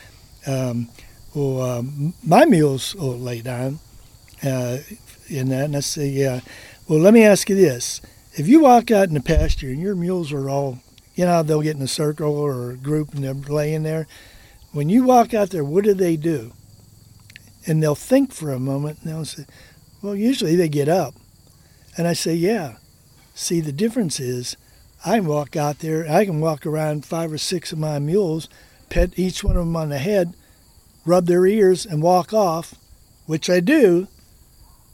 um, 0.46 0.90
well, 1.34 1.62
um, 1.62 2.14
my 2.24 2.46
mules 2.46 2.96
will 2.96 3.18
lay 3.18 3.42
down 3.42 3.80
uh, 4.44 4.80
in 5.30 5.50
that, 5.50 5.66
and 5.66 5.78
I 5.78 5.80
say, 5.80 6.08
yeah. 6.08 6.42
Well, 6.88 7.00
let 7.00 7.14
me 7.14 7.24
ask 7.24 7.50
you 7.50 7.56
this: 7.56 8.02
If 8.34 8.48
you 8.48 8.60
walk 8.62 8.92
out 8.92 9.08
in 9.08 9.14
the 9.14 9.22
pasture 9.22 9.70
and 9.70 9.80
your 9.80 9.96
mules 9.96 10.34
are 10.34 10.50
all, 10.50 10.80
you 11.16 11.26
know, 11.26 11.44
they'll 11.44 11.62
get 11.62 11.78
in 11.78 11.82
a 11.82 11.88
circle 11.88 12.38
or 12.38 12.72
a 12.72 12.76
group 12.76 13.14
and 13.14 13.24
they're 13.24 13.34
laying 13.34 13.84
there. 13.84 14.08
When 14.74 14.90
you 14.90 15.06
walk 15.06 15.34
out 15.34 15.52
there, 15.52 15.64
what 15.64 15.86
do 15.86 15.94
they 15.94 16.18
do? 16.18 16.52
And 17.66 17.82
they'll 17.82 17.96
think 17.96 18.34
for 18.34 18.52
a 18.52 18.60
moment 18.60 19.00
and 19.02 19.12
they'll 19.12 19.26
say, 19.26 19.46
well, 20.06 20.16
usually 20.16 20.56
they 20.56 20.70
get 20.70 20.88
up. 20.88 21.16
And 21.98 22.08
I 22.08 22.14
say, 22.14 22.36
yeah. 22.36 22.76
See, 23.34 23.60
the 23.60 23.72
difference 23.72 24.20
is 24.20 24.56
I 25.04 25.20
walk 25.20 25.56
out 25.56 25.80
there, 25.80 26.08
I 26.08 26.26
can 26.26 26.40
walk 26.42 26.66
around 26.66 27.06
five 27.06 27.34
or 27.34 27.40
six 27.40 27.72
of 27.72 27.80
my 27.80 27.98
mules, 27.98 28.48
pet 28.90 29.18
each 29.18 29.44
one 29.44 29.58
of 29.58 29.66
them 29.66 29.76
on 29.76 29.90
the 29.90 29.98
head, 29.98 30.36
rub 31.06 31.26
their 31.26 31.48
ears, 31.48 31.88
and 31.88 32.04
walk 32.04 32.34
off, 32.34 32.76
which 33.26 33.50
I 33.50 33.60
do, 33.60 34.08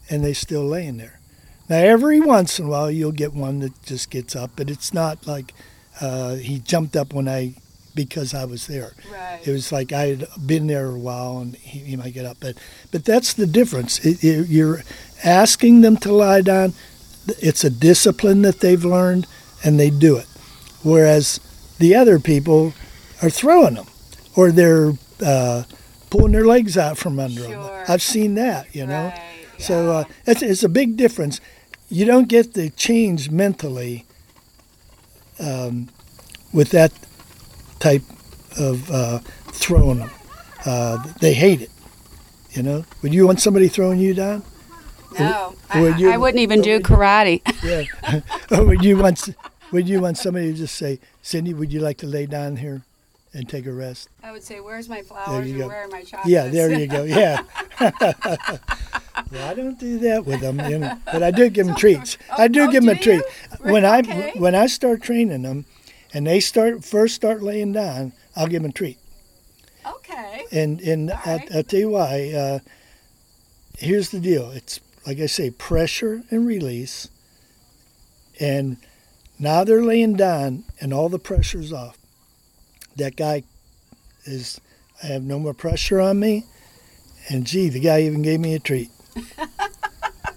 and 0.09 0.23
they 0.23 0.33
still 0.33 0.65
laying 0.65 0.95
there. 0.95 1.19
Now, 1.67 1.77
every 1.77 2.21
once 2.21 2.57
in 2.57 2.67
a 2.67 2.69
while, 2.69 2.89
you'll 2.89 3.11
get 3.11 3.33
one 3.33 3.59
that 3.59 3.83
just 3.83 4.09
gets 4.09 4.33
up, 4.33 4.51
but 4.55 4.69
it's 4.69 4.93
not 4.93 5.27
like 5.27 5.53
uh, 5.99 6.35
he 6.35 6.59
jumped 6.59 6.95
up 6.95 7.13
when 7.13 7.27
I 7.27 7.55
because 7.95 8.33
I 8.33 8.45
was 8.45 8.67
there. 8.67 8.93
Right. 9.11 9.39
It 9.45 9.51
was 9.51 9.71
like 9.71 9.91
I 9.91 10.07
had 10.07 10.27
been 10.45 10.67
there 10.67 10.87
a 10.87 10.99
while, 10.99 11.39
and 11.39 11.55
he, 11.55 11.79
he 11.79 11.95
might 11.95 12.13
get 12.13 12.25
up. 12.25 12.37
But 12.39 12.57
but 12.91 13.05
that's 13.05 13.33
the 13.33 13.47
difference. 13.47 14.03
It, 14.05 14.23
it, 14.23 14.47
you're 14.47 14.83
asking 15.23 15.81
them 15.81 15.97
to 15.97 16.11
lie 16.13 16.41
down. 16.41 16.73
It's 17.39 17.63
a 17.63 17.69
discipline 17.69 18.41
that 18.43 18.59
they've 18.59 18.83
learned, 18.83 19.27
and 19.63 19.79
they 19.79 19.89
do 19.89 20.17
it. 20.17 20.27
Whereas 20.83 21.39
the 21.77 21.95
other 21.95 22.19
people 22.19 22.73
are 23.21 23.29
throwing 23.29 23.75
them, 23.75 23.87
or 24.35 24.51
they're 24.51 24.93
uh, 25.23 25.63
pulling 26.09 26.31
their 26.33 26.45
legs 26.45 26.77
out 26.77 26.97
from 26.97 27.19
under 27.19 27.41
them. 27.41 27.83
I've 27.87 28.01
seen 28.01 28.35
that, 28.35 28.73
you 28.75 28.85
know. 28.85 29.05
Right, 29.05 29.45
So 29.59 29.91
uh, 29.91 30.03
it's, 30.25 30.41
it's 30.41 30.63
a 30.63 30.69
big 30.69 30.97
difference. 30.97 31.39
You 31.89 32.05
don't 32.05 32.27
get 32.27 32.53
the 32.53 32.69
change 32.71 33.29
mentally 33.29 34.05
um, 35.39 35.89
with 36.53 36.71
that 36.71 36.91
type 37.81 38.03
of 38.57 38.89
uh, 38.91 39.19
throwing 39.51 39.99
them. 39.99 40.09
Uh, 40.65 41.03
they 41.19 41.33
hate 41.33 41.61
it. 41.61 41.71
You 42.51 42.63
know. 42.63 42.85
Would 43.01 43.13
you 43.13 43.25
want 43.25 43.41
somebody 43.41 43.67
throwing 43.67 43.99
you 43.99 44.13
down? 44.13 44.43
no, 45.19 45.55
I, 45.69 45.81
would 45.81 45.99
you- 45.99 46.09
I 46.11 46.17
wouldn't 46.17 46.39
even 46.39 46.61
do 46.61 46.73
would 46.73 46.83
karate. 46.83 47.41
Yeah. 47.63 48.21
or 48.57 48.65
would 48.65 48.83
you 48.83 48.97
want 48.97 49.29
would 49.71 49.87
you 49.87 49.99
want 50.01 50.17
somebody 50.17 50.51
to 50.51 50.57
just 50.57 50.75
say, 50.75 50.99
Cindy, 51.21 51.53
would 51.53 51.71
you 51.71 51.79
like 51.79 51.97
to 51.97 52.07
lay 52.07 52.25
down 52.25 52.57
here 52.57 52.83
and 53.33 53.47
take 53.47 53.65
a 53.65 53.71
rest? 53.71 54.09
I 54.23 54.31
would 54.31 54.43
say, 54.43 54.59
"Where's 54.59 54.89
my 54.89 54.95
There 54.95 55.03
flowers 55.05 55.47
you 55.47 55.53
and 55.53 55.61
go. 55.61 55.67
where 55.67 55.83
are 55.83 55.87
my 55.87 56.03
chocolates?" 56.03 56.29
Yeah, 56.29 56.47
there 56.47 56.77
you 56.77 56.87
go. 56.87 57.03
Yeah. 57.21 57.41
well, 59.31 59.49
I 59.49 59.53
don't 59.53 59.79
do 59.79 59.97
that 59.99 60.25
with 60.25 60.41
them, 60.41 60.59
you 60.69 60.79
know, 60.79 60.97
but 61.05 61.23
I 61.23 61.31
do 61.31 61.49
give 61.49 61.67
them 61.67 61.75
treats. 61.75 62.17
I 62.37 62.47
do 62.47 62.63
oh, 62.63 62.71
give 62.71 62.83
them 62.83 62.95
a 62.95 62.99
treat. 62.99 63.23
you? 63.65 63.71
When 63.71 63.85
I 63.85 63.99
Okay. 63.99 64.31
when 64.35 64.55
I 64.55 64.67
start 64.67 65.01
training 65.01 65.41
them, 65.43 65.65
and 66.13 66.27
they 66.27 66.39
start 66.39 66.83
first 66.83 67.15
start 67.15 67.41
laying 67.41 67.71
down, 67.71 68.13
I'll 68.35 68.47
give 68.47 68.61
them 68.63 68.71
a 68.71 68.73
treat. 68.73 68.97
Okay. 69.85 70.45
And 70.51 70.79
and 70.81 71.11
I, 71.11 71.15
right. 71.37 71.55
I'll 71.55 71.63
tell 71.63 71.79
you 71.79 71.89
why. 71.89 72.31
Uh, 72.31 72.59
here's 73.77 74.09
the 74.09 74.19
deal. 74.19 74.51
It's 74.51 74.79
like 75.05 75.19
I 75.19 75.25
say, 75.25 75.49
pressure 75.49 76.23
and 76.29 76.45
release. 76.45 77.09
And 78.39 78.77
now 79.39 79.63
they're 79.63 79.83
laying 79.83 80.15
down, 80.15 80.63
and 80.79 80.93
all 80.93 81.09
the 81.09 81.19
pressure's 81.19 81.71
off. 81.73 81.97
That 82.97 83.15
guy 83.15 83.43
is. 84.25 84.59
I 85.03 85.07
have 85.07 85.23
no 85.23 85.39
more 85.39 85.53
pressure 85.55 85.99
on 85.99 86.19
me, 86.19 86.45
and 87.29 87.45
gee, 87.47 87.69
the 87.69 87.79
guy 87.79 88.01
even 88.01 88.21
gave 88.21 88.39
me 88.39 88.53
a 88.53 88.59
treat. 88.59 88.89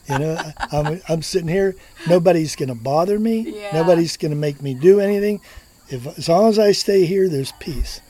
you 0.08 0.18
know, 0.18 0.36
I- 0.38 0.54
I'm 0.72 1.00
I'm 1.08 1.22
sitting 1.22 1.48
here. 1.48 1.74
Nobody's 2.08 2.56
gonna 2.56 2.74
bother 2.74 3.18
me. 3.18 3.40
Yeah. 3.40 3.70
Nobody's 3.74 4.16
gonna 4.16 4.34
make 4.36 4.62
me 4.62 4.74
do 4.74 5.00
anything. 5.00 5.40
If 5.88 6.06
as 6.18 6.28
long 6.28 6.48
as 6.48 6.58
I 6.58 6.72
stay 6.72 7.04
here, 7.06 7.28
there's 7.28 7.52
peace, 7.60 8.00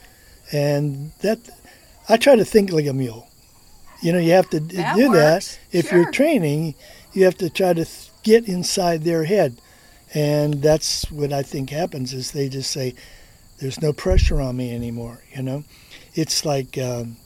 and 0.51 1.11
that 1.21 1.39
I 2.07 2.17
try 2.17 2.35
to 2.35 2.45
think 2.45 2.71
like 2.71 2.85
a 2.87 2.93
mule. 2.93 3.27
You 4.01 4.11
know, 4.13 4.19
you 4.19 4.31
have 4.31 4.49
to 4.51 4.59
That 4.59 4.95
do 4.95 5.09
works. 5.09 5.57
that. 5.71 5.77
If 5.77 5.89
Sure. 5.89 6.01
you're 6.01 6.11
training, 6.11 6.75
you 7.13 7.25
have 7.25 7.37
to 7.37 7.49
try 7.49 7.73
to 7.73 7.85
th- 7.85 8.09
get 8.23 8.47
inside 8.47 9.03
their 9.03 9.23
head, 9.25 9.57
and 10.13 10.61
that's 10.61 11.09
what 11.11 11.33
I 11.33 11.43
think 11.43 11.69
happens. 11.69 12.13
Is 12.13 12.31
they 12.31 12.47
just 12.49 12.71
say, 12.71 12.93
"There's 13.59 13.81
no 13.81 13.91
pressure 13.93 14.39
on 14.41 14.55
me 14.57 14.73
anymore." 14.73 15.21
You 15.35 15.43
know, 15.43 15.63
it's 16.13 16.45
like 16.45 16.77
um, 16.77 17.17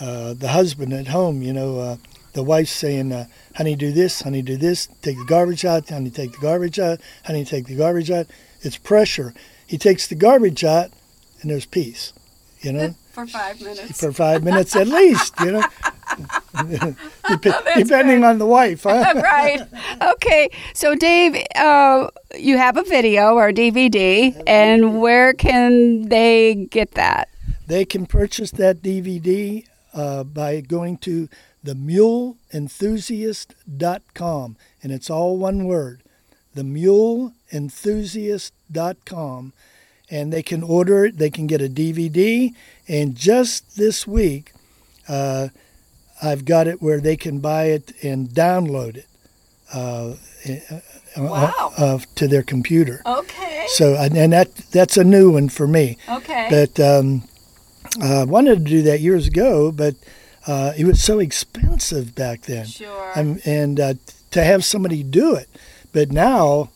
uh, 0.00 0.34
the 0.34 0.48
husband 0.48 0.92
at 0.92 1.08
home. 1.08 1.42
You 1.42 1.52
know, 1.52 1.78
uh, 1.78 1.96
the 2.32 2.42
wife 2.42 2.68
saying, 2.68 3.12
uh, 3.12 3.26
"Honey, 3.56 3.74
do 3.76 3.92
this. 3.92 4.22
Honey, 4.22 4.42
do 4.42 4.56
this. 4.56 4.88
Take 5.02 5.18
the 5.18 5.24
garbage 5.26 5.64
out. 5.64 5.88
Honey, 5.88 6.10
take 6.10 6.32
the 6.32 6.38
garbage 6.38 6.78
out. 6.78 7.00
Honey, 7.24 7.44
take 7.44 7.66
the 7.66 7.74
garbage 7.76 8.10
out." 8.10 8.26
It's 8.62 8.76
pressure. 8.76 9.34
He 9.68 9.78
takes 9.78 10.06
the 10.08 10.16
garbage 10.16 10.64
out, 10.64 10.90
and 11.40 11.50
there's 11.50 11.66
peace. 11.66 12.12
You 12.60 12.72
know 12.72 12.94
For 13.12 13.26
five 13.26 13.60
minutes. 13.60 14.00
for 14.00 14.12
five 14.12 14.42
minutes 14.42 14.74
at 14.74 14.88
least, 14.88 15.34
you 15.40 15.52
know. 15.52 15.64
Dep- 17.40 17.64
depending 17.76 18.24
on 18.24 18.38
the 18.38 18.46
wife, 18.46 18.84
huh? 18.84 19.12
right. 19.22 19.60
Okay. 20.02 20.48
So, 20.72 20.94
Dave, 20.94 21.36
uh, 21.56 22.08
you 22.36 22.56
have 22.56 22.76
a 22.76 22.82
video 22.84 23.34
or 23.34 23.50
DVD, 23.52 24.40
and 24.46 25.00
where 25.00 25.32
can 25.34 26.08
they 26.08 26.66
get 26.70 26.92
that? 26.92 27.28
They 27.66 27.84
can 27.84 28.06
purchase 28.06 28.50
that 28.52 28.82
DVD 28.82 29.64
uh, 29.94 30.24
by 30.24 30.60
going 30.60 30.98
to 30.98 31.28
themuleenthusiast.com, 31.64 34.56
and 34.82 34.92
it's 34.92 35.10
all 35.10 35.36
one 35.36 35.64
word, 35.66 36.02
themuleenthusiast.com. 36.62 39.52
And 40.10 40.32
they 40.32 40.42
can 40.42 40.62
order 40.62 41.04
it, 41.04 41.18
they 41.18 41.28
can 41.28 41.46
get 41.46 41.60
a 41.60 41.68
DVD, 41.68 42.54
and 42.88 43.14
just 43.14 43.76
this 43.76 44.06
week, 44.06 44.54
uh, 45.06 45.48
I've 46.22 46.46
got 46.46 46.66
it 46.66 46.80
where 46.80 46.98
they 46.98 47.14
can 47.14 47.40
buy 47.40 47.64
it 47.64 47.92
and 48.02 48.30
download 48.30 48.96
it 48.96 49.06
uh, 49.74 50.14
uh, 50.48 50.80
Wow. 51.18 51.72
uh, 51.76 51.98
to 52.14 52.26
their 52.26 52.42
computer. 52.42 53.02
Okay. 53.04 53.66
So, 53.68 53.96
and 53.96 54.32
that 54.32 54.54
that's 54.72 54.96
a 54.96 55.04
new 55.04 55.30
one 55.32 55.50
for 55.50 55.68
me. 55.68 55.98
Okay. 56.08 56.46
But 56.48 56.80
um, 56.80 57.24
I 58.02 58.24
wanted 58.24 58.64
to 58.64 58.70
do 58.70 58.80
that 58.82 59.00
years 59.00 59.26
ago, 59.26 59.70
but 59.72 59.94
uh, 60.46 60.72
it 60.78 60.86
was 60.86 61.02
so 61.02 61.18
expensive 61.18 62.14
back 62.14 62.42
then. 62.42 62.64
Sure. 62.64 63.12
Um, 63.14 63.40
and 63.44 63.78
uh, 63.78 63.94
to 64.30 64.42
have 64.42 64.64
somebody 64.64 65.02
do 65.02 65.34
it. 65.34 65.48
But 65.92 66.12
now 66.12 66.70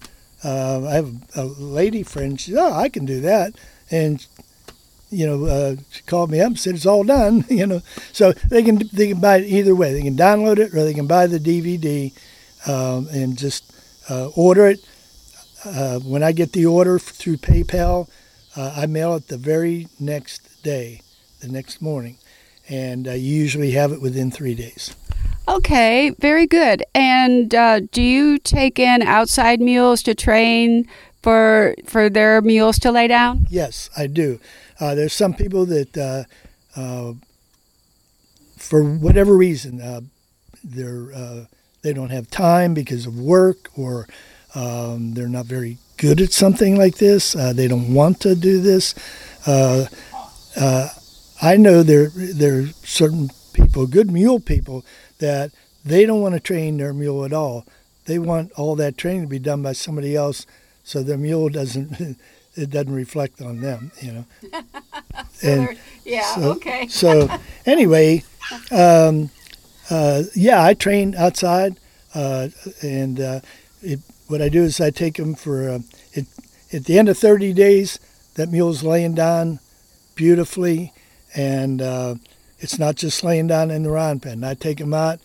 uh, 0.45 0.87
I 0.87 0.95
have 0.95 1.15
a 1.37 1.45
lady 1.45 2.03
friend. 2.03 2.41
She 2.41 2.53
said, 2.53 2.61
"Oh, 2.61 2.73
I 2.73 2.89
can 2.89 3.05
do 3.05 3.21
that," 3.21 3.55
and 3.91 4.27
you 5.13 5.27
know, 5.27 5.45
uh, 5.45 5.77
she 5.91 6.03
called 6.03 6.31
me 6.31 6.41
up 6.41 6.49
and 6.49 6.59
said 6.59 6.75
it's 6.75 6.87
all 6.87 7.05
done. 7.05 7.45
You 7.53 7.67
know, 7.67 7.83
so 8.13 8.33
they 8.33 8.63
can 8.63 8.83
they 8.93 9.09
can 9.09 9.21
buy 9.21 9.37
it 9.37 9.47
either 9.47 9.75
way. 9.75 9.93
They 9.93 10.03
can 10.03 10.17
download 10.17 10.59
it 10.59 10.75
or 10.75 10.83
they 10.83 10.95
can 10.95 11.07
buy 11.07 11.27
the 11.27 11.39
DVD 11.39 12.13
um, 12.67 13.09
and 13.13 13.37
just 13.37 13.73
uh, 14.09 14.29
order 14.35 14.67
it. 14.67 14.81
Uh, 15.65 16.01
when 16.01 16.23
I 16.23 16.33
get 16.33 16.53
the 16.53 16.67
order 16.67 16.99
through 16.99 17.37
PayPal, 17.37 18.09
uh, 18.57 18.75
I 18.77 18.87
mail 18.87 19.15
it 19.15 19.29
the 19.29 19.37
very 19.37 19.87
next 20.01 20.63
day, 20.65 21.03
the 21.41 21.49
next 21.49 21.81
morning, 21.81 22.17
and 22.69 23.07
you 23.07 23.15
usually 23.15 23.73
have 23.73 23.93
it 23.93 24.01
within 24.01 24.31
three 24.31 24.55
days. 24.55 24.97
Okay, 25.49 26.11
very 26.21 26.47
good. 26.47 26.85
And 26.95 27.55
uh, 27.55 27.81
do 27.91 28.01
you 28.01 28.39
take 28.39 28.79
in 28.79 29.03
outside 29.03 29.61
mules 29.61 30.03
to 30.05 30.15
train 30.15 30.89
for 31.23 31.75
for 31.85 32.09
their 32.09 32.41
mules 32.41 32.79
to 32.81 32.93
lay 32.93 33.09
down? 33.09 33.47
Yes, 33.51 33.91
I 33.97 34.07
do. 34.07 34.39
Uh, 34.79 34.95
there's 34.95 35.13
some 35.13 35.35
people 35.35 35.67
that, 35.67 35.97
uh, 35.97 36.81
uh, 36.81 37.15
for 38.57 38.83
whatever 38.83 39.37
reason, 39.37 39.81
uh, 39.81 40.01
they're 40.63 41.13
uh, 41.13 41.45
they 41.83 41.93
don't 41.93 42.11
have 42.11 42.31
time 42.31 42.73
because 42.73 43.07
of 43.07 43.19
work, 43.19 43.69
or 43.77 44.07
um, 44.55 45.15
they're 45.15 45.29
not 45.29 45.47
very 45.47 45.79
good 45.97 46.21
at 46.21 46.33
something 46.33 46.77
like 46.77 46.99
this. 46.99 47.33
They 47.33 47.67
don't 47.67 47.93
want 47.93 48.21
to 48.21 48.37
do 48.37 48.61
this. 48.61 48.95
I 49.47 49.89
know 51.57 51.83
there 51.83 52.11
there 52.15 52.61
are 52.61 52.67
certain 52.85 53.31
people, 53.53 53.87
good 53.87 54.11
mule 54.11 54.41
people, 54.41 54.85
that 55.23 55.53
they 55.85 56.05
don't 56.05 56.21
want 56.21 56.35
to 56.35 56.41
train 56.41 56.77
their 56.77 56.93
mule 56.93 57.25
at 57.25 57.33
all. 57.33 57.65
They 58.05 58.19
want 58.19 58.53
all 58.53 58.77
that 58.77 58.99
training 58.99 59.23
to 59.23 59.29
be 59.29 59.39
done 59.39 59.63
by 59.63 59.73
somebody 59.73 60.15
else, 60.17 60.45
so 60.85 61.03
their 61.03 61.17
mule 61.17 61.49
doesn't 61.49 62.19
it 62.55 62.71
doesn't 62.71 62.93
reflect 62.93 63.41
on 63.41 63.61
them, 63.61 63.93
you 64.03 64.13
know. 64.13 64.25
and 65.43 65.79
yeah. 66.05 66.35
so, 66.35 66.53
okay. 66.53 66.87
so 66.89 67.29
anyway, 67.65 68.25
um, 68.71 69.31
uh, 69.91 70.25
yeah, 70.35 70.63
I 70.63 70.75
train 70.75 71.15
outside. 71.15 71.79
uh, 72.15 72.49
and 72.83 73.21
uh, 73.21 73.41
it, 73.81 74.01
what 74.29 74.43
I 74.43 74.49
do 74.49 74.65
is 74.65 74.81
I 74.81 74.91
take 74.91 75.17
them 75.17 75.35
for 75.35 75.69
uh, 75.69 75.79
it, 76.13 76.27
at 76.73 76.85
the 76.85 76.99
end 76.99 77.09
of 77.09 77.17
30 77.17 77.53
days. 77.53 77.99
That 78.35 78.51
mule's 78.51 78.83
laying 78.83 79.15
down 79.15 79.61
beautifully, 80.15 80.93
and 81.35 81.83
uh, 81.83 82.15
it's 82.63 82.79
not 82.79 82.95
just 82.95 83.25
laying 83.25 83.49
down 83.49 83.71
in 83.73 83.83
the 83.83 83.91
round 83.91 84.23
pen. 84.23 84.45
I 84.45 84.55
take 84.55 84.79
them 84.79 84.95
out, 84.95 85.19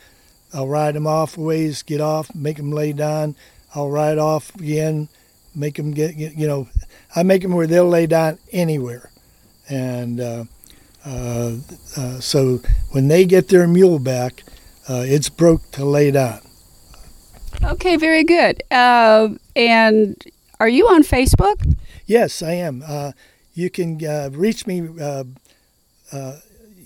I'll 0.53 0.67
ride 0.67 0.95
them 0.95 1.05
off 1.05 1.37
a 1.37 1.41
ways, 1.41 1.83
get 1.83 2.01
off, 2.01 2.33
make 2.33 2.57
them 2.57 2.71
lay 2.71 2.93
down. 2.93 3.35
I'll 3.75 3.89
ride 3.91 4.17
off 4.17 4.53
again, 4.55 5.07
make 5.53 5.75
them 5.75 5.91
get, 5.91 6.15
you 6.15 6.47
know, 6.47 6.67
I 7.15 7.21
make 7.23 7.43
them 7.43 7.53
where 7.53 7.67
they'll 7.67 7.87
lay 7.87 8.07
down 8.07 8.39
anywhere, 8.51 9.11
and 9.69 10.19
uh, 10.19 10.43
uh, 11.05 11.57
uh, 11.95 12.19
so 12.19 12.59
when 12.91 13.07
they 13.07 13.25
get 13.25 13.49
their 13.49 13.67
mule 13.67 13.99
back, 13.99 14.43
uh, 14.89 15.03
it's 15.05 15.29
broke 15.29 15.69
to 15.71 15.85
lay 15.85 16.11
down. 16.11 16.39
Okay, 17.63 17.97
very 17.97 18.23
good. 18.23 18.63
Uh, 18.71 19.29
and 19.55 20.23
are 20.59 20.69
you 20.69 20.87
on 20.87 21.03
Facebook? 21.03 21.75
Yes, 22.05 22.41
I 22.41 22.53
am. 22.53 22.83
Uh, 22.85 23.11
you 23.53 23.69
can 23.69 24.03
uh, 24.03 24.29
reach 24.31 24.65
me. 24.65 24.87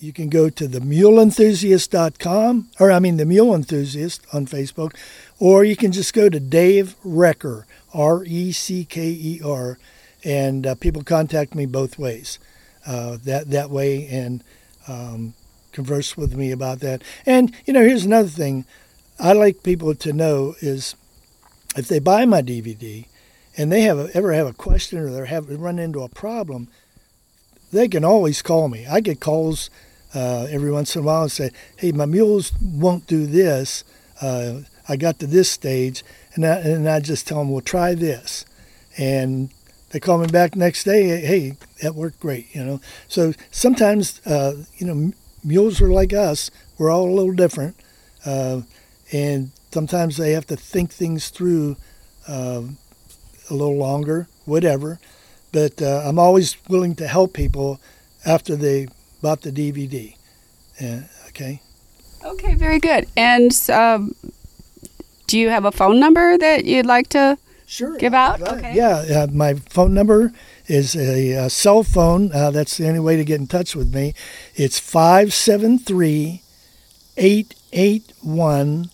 You 0.01 0.13
can 0.13 0.29
go 0.29 0.49
to 0.49 0.67
the 0.67 0.79
muleenthusiast.com, 0.79 2.69
or 2.79 2.91
I 2.91 2.97
mean 2.97 3.17
the 3.17 3.25
Mule 3.25 3.53
Enthusiast 3.53 4.25
on 4.33 4.47
Facebook, 4.47 4.95
or 5.37 5.63
you 5.63 5.75
can 5.75 5.91
just 5.91 6.15
go 6.15 6.27
to 6.27 6.39
Dave 6.39 6.95
Recker, 7.05 7.65
R 7.93 8.23
E 8.23 8.51
C 8.51 8.83
K 8.83 9.09
E 9.09 9.41
R, 9.45 9.77
and 10.23 10.65
uh, 10.65 10.73
people 10.73 11.03
contact 11.03 11.53
me 11.53 11.67
both 11.67 11.99
ways. 11.99 12.39
Uh, 12.83 13.19
that 13.25 13.51
that 13.51 13.69
way 13.69 14.07
and 14.07 14.43
um, 14.87 15.35
converse 15.71 16.17
with 16.17 16.33
me 16.33 16.51
about 16.51 16.79
that. 16.79 17.03
And 17.27 17.53
you 17.67 17.73
know, 17.73 17.83
here's 17.83 18.05
another 18.05 18.27
thing 18.27 18.65
I 19.19 19.33
like 19.33 19.61
people 19.61 19.93
to 19.93 20.11
know 20.11 20.55
is 20.61 20.95
if 21.75 21.87
they 21.87 21.99
buy 21.99 22.25
my 22.25 22.41
DVD 22.41 23.05
and 23.55 23.71
they 23.71 23.81
have 23.81 23.99
a, 23.99 24.09
ever 24.15 24.33
have 24.33 24.47
a 24.47 24.53
question 24.53 24.97
or 24.97 25.11
they 25.11 25.27
have 25.27 25.47
run 25.47 25.77
into 25.77 26.01
a 26.01 26.09
problem, 26.09 26.69
they 27.71 27.87
can 27.87 28.03
always 28.03 28.41
call 28.41 28.67
me. 28.67 28.87
I 28.87 28.99
get 28.99 29.19
calls 29.19 29.69
uh, 30.13 30.47
every 30.49 30.71
once 30.71 30.95
in 30.95 31.01
a 31.01 31.05
while 31.05 31.23
and 31.23 31.31
say, 31.31 31.51
"Hey, 31.77 31.91
my 31.91 32.05
mules 32.05 32.51
won't 32.61 33.07
do 33.07 33.25
this. 33.25 33.83
Uh, 34.21 34.61
I 34.87 34.95
got 34.97 35.19
to 35.19 35.27
this 35.27 35.49
stage," 35.49 36.03
and 36.35 36.45
I, 36.45 36.59
and 36.59 36.89
I 36.89 36.99
just 36.99 37.27
tell 37.27 37.39
them, 37.39 37.51
"Well, 37.51 37.61
try 37.61 37.93
this," 37.93 38.45
and 38.97 39.49
they 39.91 39.99
call 39.99 40.17
me 40.17 40.27
back 40.27 40.55
next 40.55 40.83
day. 40.83 41.21
Hey, 41.21 41.57
that 41.81 41.95
worked 41.95 42.19
great. 42.19 42.53
You 42.53 42.63
know. 42.63 42.81
So 43.07 43.33
sometimes, 43.51 44.25
uh, 44.25 44.63
you 44.77 44.87
know, 44.87 45.13
mules 45.43 45.81
are 45.81 45.91
like 45.91 46.13
us. 46.13 46.51
We're 46.77 46.91
all 46.91 47.09
a 47.09 47.13
little 47.13 47.33
different, 47.33 47.75
uh, 48.25 48.61
and 49.11 49.51
sometimes 49.71 50.17
they 50.17 50.31
have 50.31 50.47
to 50.47 50.55
think 50.55 50.91
things 50.91 51.29
through 51.29 51.77
uh, 52.27 52.63
a 53.49 53.53
little 53.53 53.77
longer, 53.77 54.27
whatever. 54.45 54.99
But 55.51 55.81
uh, 55.81 56.03
I'm 56.05 56.19
always 56.19 56.55
willing 56.67 56.95
to 56.95 57.07
help 57.07 57.33
people 57.33 57.79
after 58.25 58.55
they 58.55 58.87
bought 59.21 59.41
the 59.41 59.51
DVD. 59.51 60.15
okay. 61.27 61.61
Okay, 62.23 62.55
very 62.55 62.79
good. 62.79 63.07
And 63.17 63.51
um, 63.69 64.15
do 65.27 65.39
you 65.39 65.49
have 65.49 65.65
a 65.65 65.71
phone 65.71 65.99
number 65.99 66.37
that 66.37 66.65
you'd 66.65 66.85
like 66.85 67.09
to? 67.09 67.37
Sure. 67.65 67.97
Give 67.97 68.13
out? 68.13 68.41
Okay. 68.41 68.75
Yeah, 68.75 69.23
uh, 69.23 69.27
my 69.31 69.53
phone 69.53 69.93
number 69.93 70.33
is 70.67 70.95
a, 70.95 71.31
a 71.31 71.49
cell 71.49 71.83
phone. 71.83 72.31
Uh, 72.33 72.51
that's 72.51 72.77
the 72.77 72.87
only 72.87 72.99
way 72.99 73.15
to 73.15 73.23
get 73.23 73.39
in 73.39 73.47
touch 73.47 73.75
with 73.75 73.93
me. 73.93 74.13
It's 74.55 74.79
573 74.79 76.41
881 77.17 78.89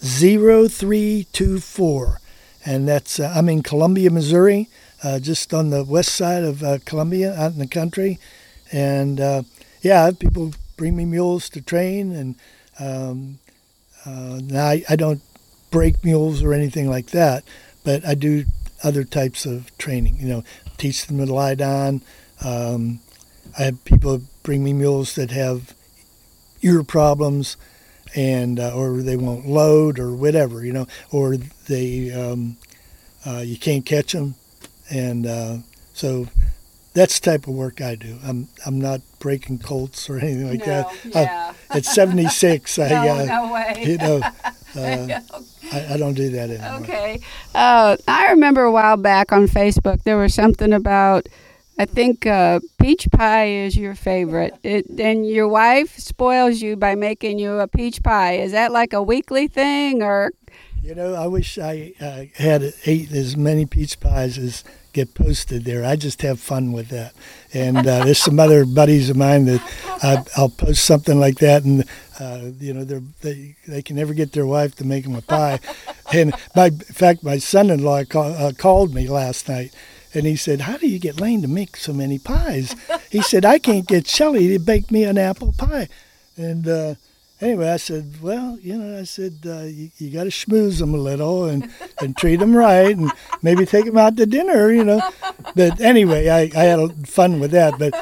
0324. 0.00 2.20
And 2.64 2.88
that's, 2.88 3.20
uh, 3.20 3.32
I'm 3.34 3.48
in 3.48 3.62
Columbia, 3.62 4.10
Missouri, 4.10 4.68
uh, 5.02 5.18
just 5.18 5.52
on 5.52 5.70
the 5.70 5.84
west 5.84 6.14
side 6.14 6.42
of 6.42 6.62
uh, 6.62 6.78
Columbia, 6.84 7.34
out 7.34 7.52
in 7.52 7.58
the 7.58 7.66
country. 7.66 8.18
And 8.72 9.20
uh, 9.20 9.42
yeah, 9.82 10.10
people 10.18 10.52
bring 10.76 10.96
me 10.96 11.04
mules 11.04 11.48
to 11.50 11.60
train, 11.60 12.12
and 12.12 12.34
um, 12.80 13.38
I, 14.06 14.84
I 14.88 14.96
don't 14.96 15.20
break 15.70 16.04
mules 16.04 16.42
or 16.42 16.52
anything 16.52 16.88
like 16.88 17.08
that 17.08 17.44
but 17.84 18.04
I 18.06 18.14
do 18.14 18.44
other 18.82 19.04
types 19.04 19.46
of 19.46 19.76
training. 19.78 20.16
You 20.18 20.28
know, 20.28 20.44
teach 20.76 21.06
them 21.06 21.18
to 21.18 21.32
lie 21.32 21.54
down. 21.54 22.02
Um, 22.44 23.00
I 23.58 23.64
have 23.64 23.84
people 23.84 24.22
bring 24.42 24.64
me 24.64 24.72
mules 24.72 25.14
that 25.14 25.30
have 25.30 25.74
ear 26.62 26.82
problems, 26.82 27.56
and 28.14 28.58
uh, 28.58 28.74
or 28.74 29.02
they 29.02 29.16
won't 29.16 29.46
load 29.46 29.98
or 29.98 30.14
whatever. 30.14 30.64
You 30.64 30.72
know, 30.72 30.86
or 31.10 31.36
they 31.36 32.12
um, 32.12 32.56
uh, 33.26 33.42
you 33.44 33.56
can't 33.56 33.86
catch 33.86 34.12
them, 34.12 34.34
and 34.90 35.26
uh, 35.26 35.56
so 35.92 36.26
that's 36.94 37.20
the 37.20 37.30
type 37.30 37.46
of 37.46 37.54
work 37.54 37.80
I 37.80 37.94
do. 37.94 38.18
I'm 38.24 38.48
I'm 38.66 38.80
not 38.80 39.00
breaking 39.18 39.58
colts 39.58 40.10
or 40.10 40.18
anything 40.18 40.48
like 40.48 40.60
no, 40.60 40.66
that. 40.66 41.04
Yeah. 41.04 41.52
I, 41.70 41.76
at 41.78 41.84
76, 41.84 42.78
no, 42.78 42.84
I 42.84 43.08
uh, 43.08 43.24
no 43.24 43.52
way. 43.52 43.84
you 43.86 43.98
know. 43.98 44.22
Uh, 44.74 45.20
I, 45.70 45.92
I, 45.92 45.96
don't 45.98 46.14
do 46.14 46.30
that 46.30 46.48
anymore. 46.48 46.80
Okay. 46.80 47.20
Uh, 47.54 47.98
I 48.08 48.30
remember 48.30 48.62
a 48.62 48.72
while 48.72 48.96
back 48.96 49.30
on 49.30 49.46
Facebook 49.46 50.02
there 50.04 50.16
was 50.16 50.32
something 50.32 50.72
about. 50.72 51.28
I 51.78 51.84
think 51.84 52.26
uh, 52.26 52.60
peach 52.80 53.10
pie 53.10 53.48
is 53.48 53.76
your 53.76 53.94
favorite. 53.94 54.54
It, 54.62 54.86
and 54.98 55.28
your 55.28 55.46
wife 55.46 55.98
spoils 55.98 56.62
you 56.62 56.76
by 56.76 56.94
making 56.94 57.38
you 57.38 57.58
a 57.58 57.68
peach 57.68 58.02
pie. 58.02 58.36
Is 58.36 58.52
that 58.52 58.72
like 58.72 58.94
a 58.94 59.02
weekly 59.02 59.46
thing 59.46 60.02
or? 60.02 60.32
You 60.82 60.94
know, 60.94 61.12
I 61.14 61.26
wish 61.26 61.58
I 61.58 61.92
uh, 62.00 62.24
had 62.42 62.72
ate 62.86 63.12
as 63.12 63.36
many 63.36 63.66
peach 63.66 64.00
pies 64.00 64.38
as 64.38 64.64
get 64.92 65.14
posted 65.14 65.64
there. 65.64 65.84
I 65.84 65.96
just 65.96 66.22
have 66.22 66.40
fun 66.40 66.72
with 66.72 66.88
that. 66.88 67.14
And 67.52 67.78
uh, 67.78 68.04
there's 68.04 68.18
some 68.18 68.38
other 68.38 68.64
buddies 68.64 69.10
of 69.10 69.16
mine 69.16 69.46
that 69.46 69.62
I, 70.02 70.24
will 70.40 70.50
post 70.50 70.84
something 70.84 71.18
like 71.18 71.38
that, 71.38 71.64
and 71.64 71.84
uh, 72.18 72.50
you 72.60 72.72
know, 72.74 72.84
they 72.84 73.56
they 73.66 73.82
can 73.82 73.96
never 73.96 74.14
get 74.14 74.32
their 74.32 74.46
wife 74.46 74.74
to 74.76 74.84
make 74.84 75.04
them 75.04 75.14
a 75.14 75.22
pie. 75.22 75.60
and 76.12 76.34
my, 76.54 76.66
in 76.66 76.78
fact, 76.78 77.22
my 77.22 77.38
son-in-law 77.38 78.04
call, 78.04 78.32
uh, 78.32 78.52
called 78.52 78.94
me 78.94 79.08
last 79.08 79.48
night. 79.48 79.74
And 80.14 80.26
he 80.26 80.36
said, 80.36 80.62
"How 80.62 80.76
do 80.76 80.86
you 80.88 80.98
get 80.98 81.20
Lane 81.20 81.42
to 81.42 81.48
make 81.48 81.76
so 81.76 81.92
many 81.92 82.18
pies?" 82.18 82.76
He 83.10 83.22
said, 83.22 83.44
"I 83.44 83.58
can't 83.58 83.86
get 83.86 84.06
Shelly 84.06 84.48
to 84.48 84.58
bake 84.58 84.90
me 84.90 85.04
an 85.04 85.18
apple 85.18 85.54
pie." 85.56 85.88
And 86.36 86.68
uh, 86.68 86.94
anyway, 87.42 87.68
I 87.68 87.76
said, 87.76 88.22
well, 88.22 88.58
you 88.60 88.78
know, 88.78 88.98
I 88.98 89.02
said, 89.02 89.38
uh, 89.44 89.62
you, 89.62 89.90
you 89.98 90.10
got 90.10 90.24
to 90.24 90.30
schmooze 90.30 90.78
them 90.78 90.94
a 90.94 90.98
little 90.98 91.44
and, 91.44 91.68
and 92.00 92.16
treat 92.16 92.36
them 92.36 92.56
right 92.56 92.96
and 92.96 93.12
maybe 93.42 93.66
take 93.66 93.84
them 93.84 93.98
out 93.98 94.16
to 94.16 94.26
dinner, 94.26 94.70
you 94.72 94.84
know. 94.84 95.02
But 95.54 95.80
anyway, 95.80 96.28
I, 96.28 96.50
I 96.58 96.64
had 96.64 97.08
fun 97.08 97.40
with 97.40 97.50
that. 97.50 97.78
But 97.78 97.92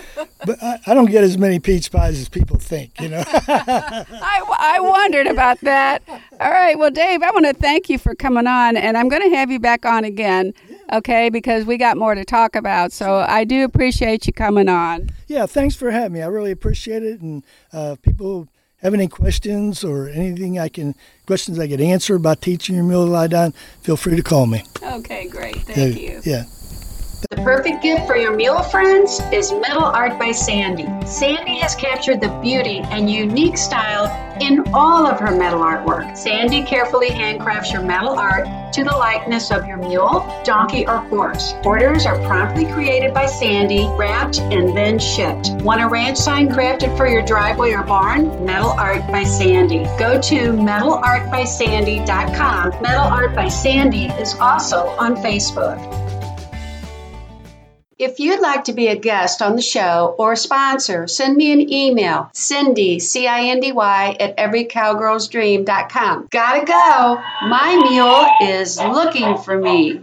but 0.44 0.62
I, 0.62 0.81
I 0.87 0.94
don't 0.94 1.11
get 1.11 1.24
as 1.24 1.37
many 1.37 1.59
peach 1.59 1.90
pies 1.90 2.18
as 2.18 2.29
people 2.29 2.59
think, 2.59 2.98
you 3.00 3.09
know. 3.09 3.22
I, 3.26 4.42
I 4.59 4.81
wondered 4.81 5.26
about 5.26 5.61
that. 5.62 6.03
All 6.09 6.50
right. 6.50 6.79
Well, 6.79 6.90
Dave, 6.90 7.22
I 7.22 7.31
want 7.31 7.46
to 7.46 7.53
thank 7.53 7.88
you 7.88 7.98
for 7.98 8.14
coming 8.14 8.46
on, 8.46 8.76
and 8.76 8.96
I'm 8.96 9.09
going 9.09 9.22
to 9.22 9.37
have 9.37 9.50
you 9.50 9.59
back 9.59 9.85
on 9.85 10.05
again, 10.05 10.55
okay, 10.92 11.29
because 11.29 11.64
we 11.64 11.76
got 11.76 11.96
more 11.96 12.14
to 12.14 12.24
talk 12.24 12.57
about. 12.57 12.92
So 12.92 13.16
I 13.16 13.44
do 13.44 13.64
appreciate 13.64 14.26
you 14.26 14.33
coming 14.33 14.68
on. 14.68 15.11
Yeah, 15.26 15.46
thanks 15.46 15.74
for 15.74 15.90
having 15.90 16.12
me. 16.12 16.22
I 16.22 16.26
really 16.26 16.53
appreciate 16.53 17.03
it. 17.03 17.20
And 17.20 17.44
uh, 17.72 17.96
people 18.03 18.48
have 18.83 18.95
any 18.95 19.09
questions 19.09 19.85
or 19.85 20.09
anything 20.09 20.59
I 20.59 20.69
can 20.69 20.95
questions 21.27 21.59
I 21.59 21.69
can 21.69 21.81
answer 21.81 22.14
about 22.16 22.40
teaching 22.40 22.75
your 22.75 22.85
mule 22.85 23.07
to 23.07 23.11
lie 23.11 23.27
down, 23.27 23.53
feel 23.83 23.97
free 23.97 24.16
to 24.16 24.23
call 24.23 24.47
me. 24.47 24.64
Okay, 24.83 25.29
great. 25.29 25.57
Thank 25.57 25.97
yeah, 25.97 26.11
you. 26.12 26.21
Yeah. 26.25 26.45
The 27.28 27.37
perfect 27.37 27.83
gift 27.83 28.06
for 28.06 28.16
your 28.16 28.35
mule 28.35 28.62
friends 28.62 29.20
is 29.30 29.52
Metal 29.52 29.85
Art 29.85 30.18
by 30.18 30.33
Sandy. 30.33 30.88
Sandy 31.06 31.59
has 31.59 31.74
captured 31.74 32.22
the 32.22 32.30
beauty 32.40 32.78
and 32.78 33.11
unique 33.11 33.59
style 33.59 34.06
in 34.40 34.64
all 34.72 35.06
of 35.06 35.20
her 35.20 35.37
metal 35.37 35.61
artwork. 35.61 36.16
Sandy 36.16 36.62
carefully 36.62 37.11
handcrafts 37.11 37.74
your 37.74 37.83
metal 37.83 38.18
art 38.18 38.48
to 38.72 38.85
the 38.85 38.96
likeness 38.96 39.50
of 39.50 39.66
your 39.66 39.76
mule, 39.76 40.24
donkey, 40.44 40.87
or 40.87 40.96
horse. 40.96 41.52
Orders 41.62 42.06
are 42.06 42.16
promptly 42.26 42.64
created 42.72 43.12
by 43.12 43.26
Sandy, 43.26 43.87
wrapped, 43.98 44.40
and 44.40 44.74
then 44.74 44.98
shipped. 44.98 45.50
Want 45.62 45.83
a 45.83 45.88
ranch 45.88 46.16
sign 46.16 46.48
crafted 46.48 46.96
for 46.96 47.06
your 47.06 47.20
driveway 47.20 47.72
or 47.72 47.83
barn? 47.83 48.46
Metal 48.46 48.70
Art 48.70 49.06
by 49.09 49.24
Sandy. 49.24 49.85
Go 49.98 50.18
to 50.22 50.52
metalartbysandy.com. 50.52 52.70
Metal 52.80 53.04
Art 53.04 53.35
by 53.35 53.48
Sandy 53.48 54.06
is 54.06 54.35
also 54.37 54.87
on 54.98 55.16
Facebook. 55.16 56.00
If 58.00 58.18
you'd 58.18 58.40
like 58.40 58.64
to 58.64 58.72
be 58.72 58.86
a 58.86 58.96
guest 58.96 59.42
on 59.42 59.56
the 59.56 59.60
show 59.62 60.14
or 60.16 60.32
a 60.32 60.36
sponsor, 60.36 61.06
send 61.06 61.36
me 61.36 61.52
an 61.52 61.70
email, 61.70 62.30
Cindy, 62.32 62.98
C-I-N-D-Y, 62.98 64.16
at 64.18 64.38
everycowgirlsdream.com. 64.38 66.28
Gotta 66.30 66.64
go. 66.64 67.22
My 67.46 67.76
mule 67.90 68.54
is 68.54 68.78
looking 68.78 69.36
for 69.36 69.58
me. 69.58 70.00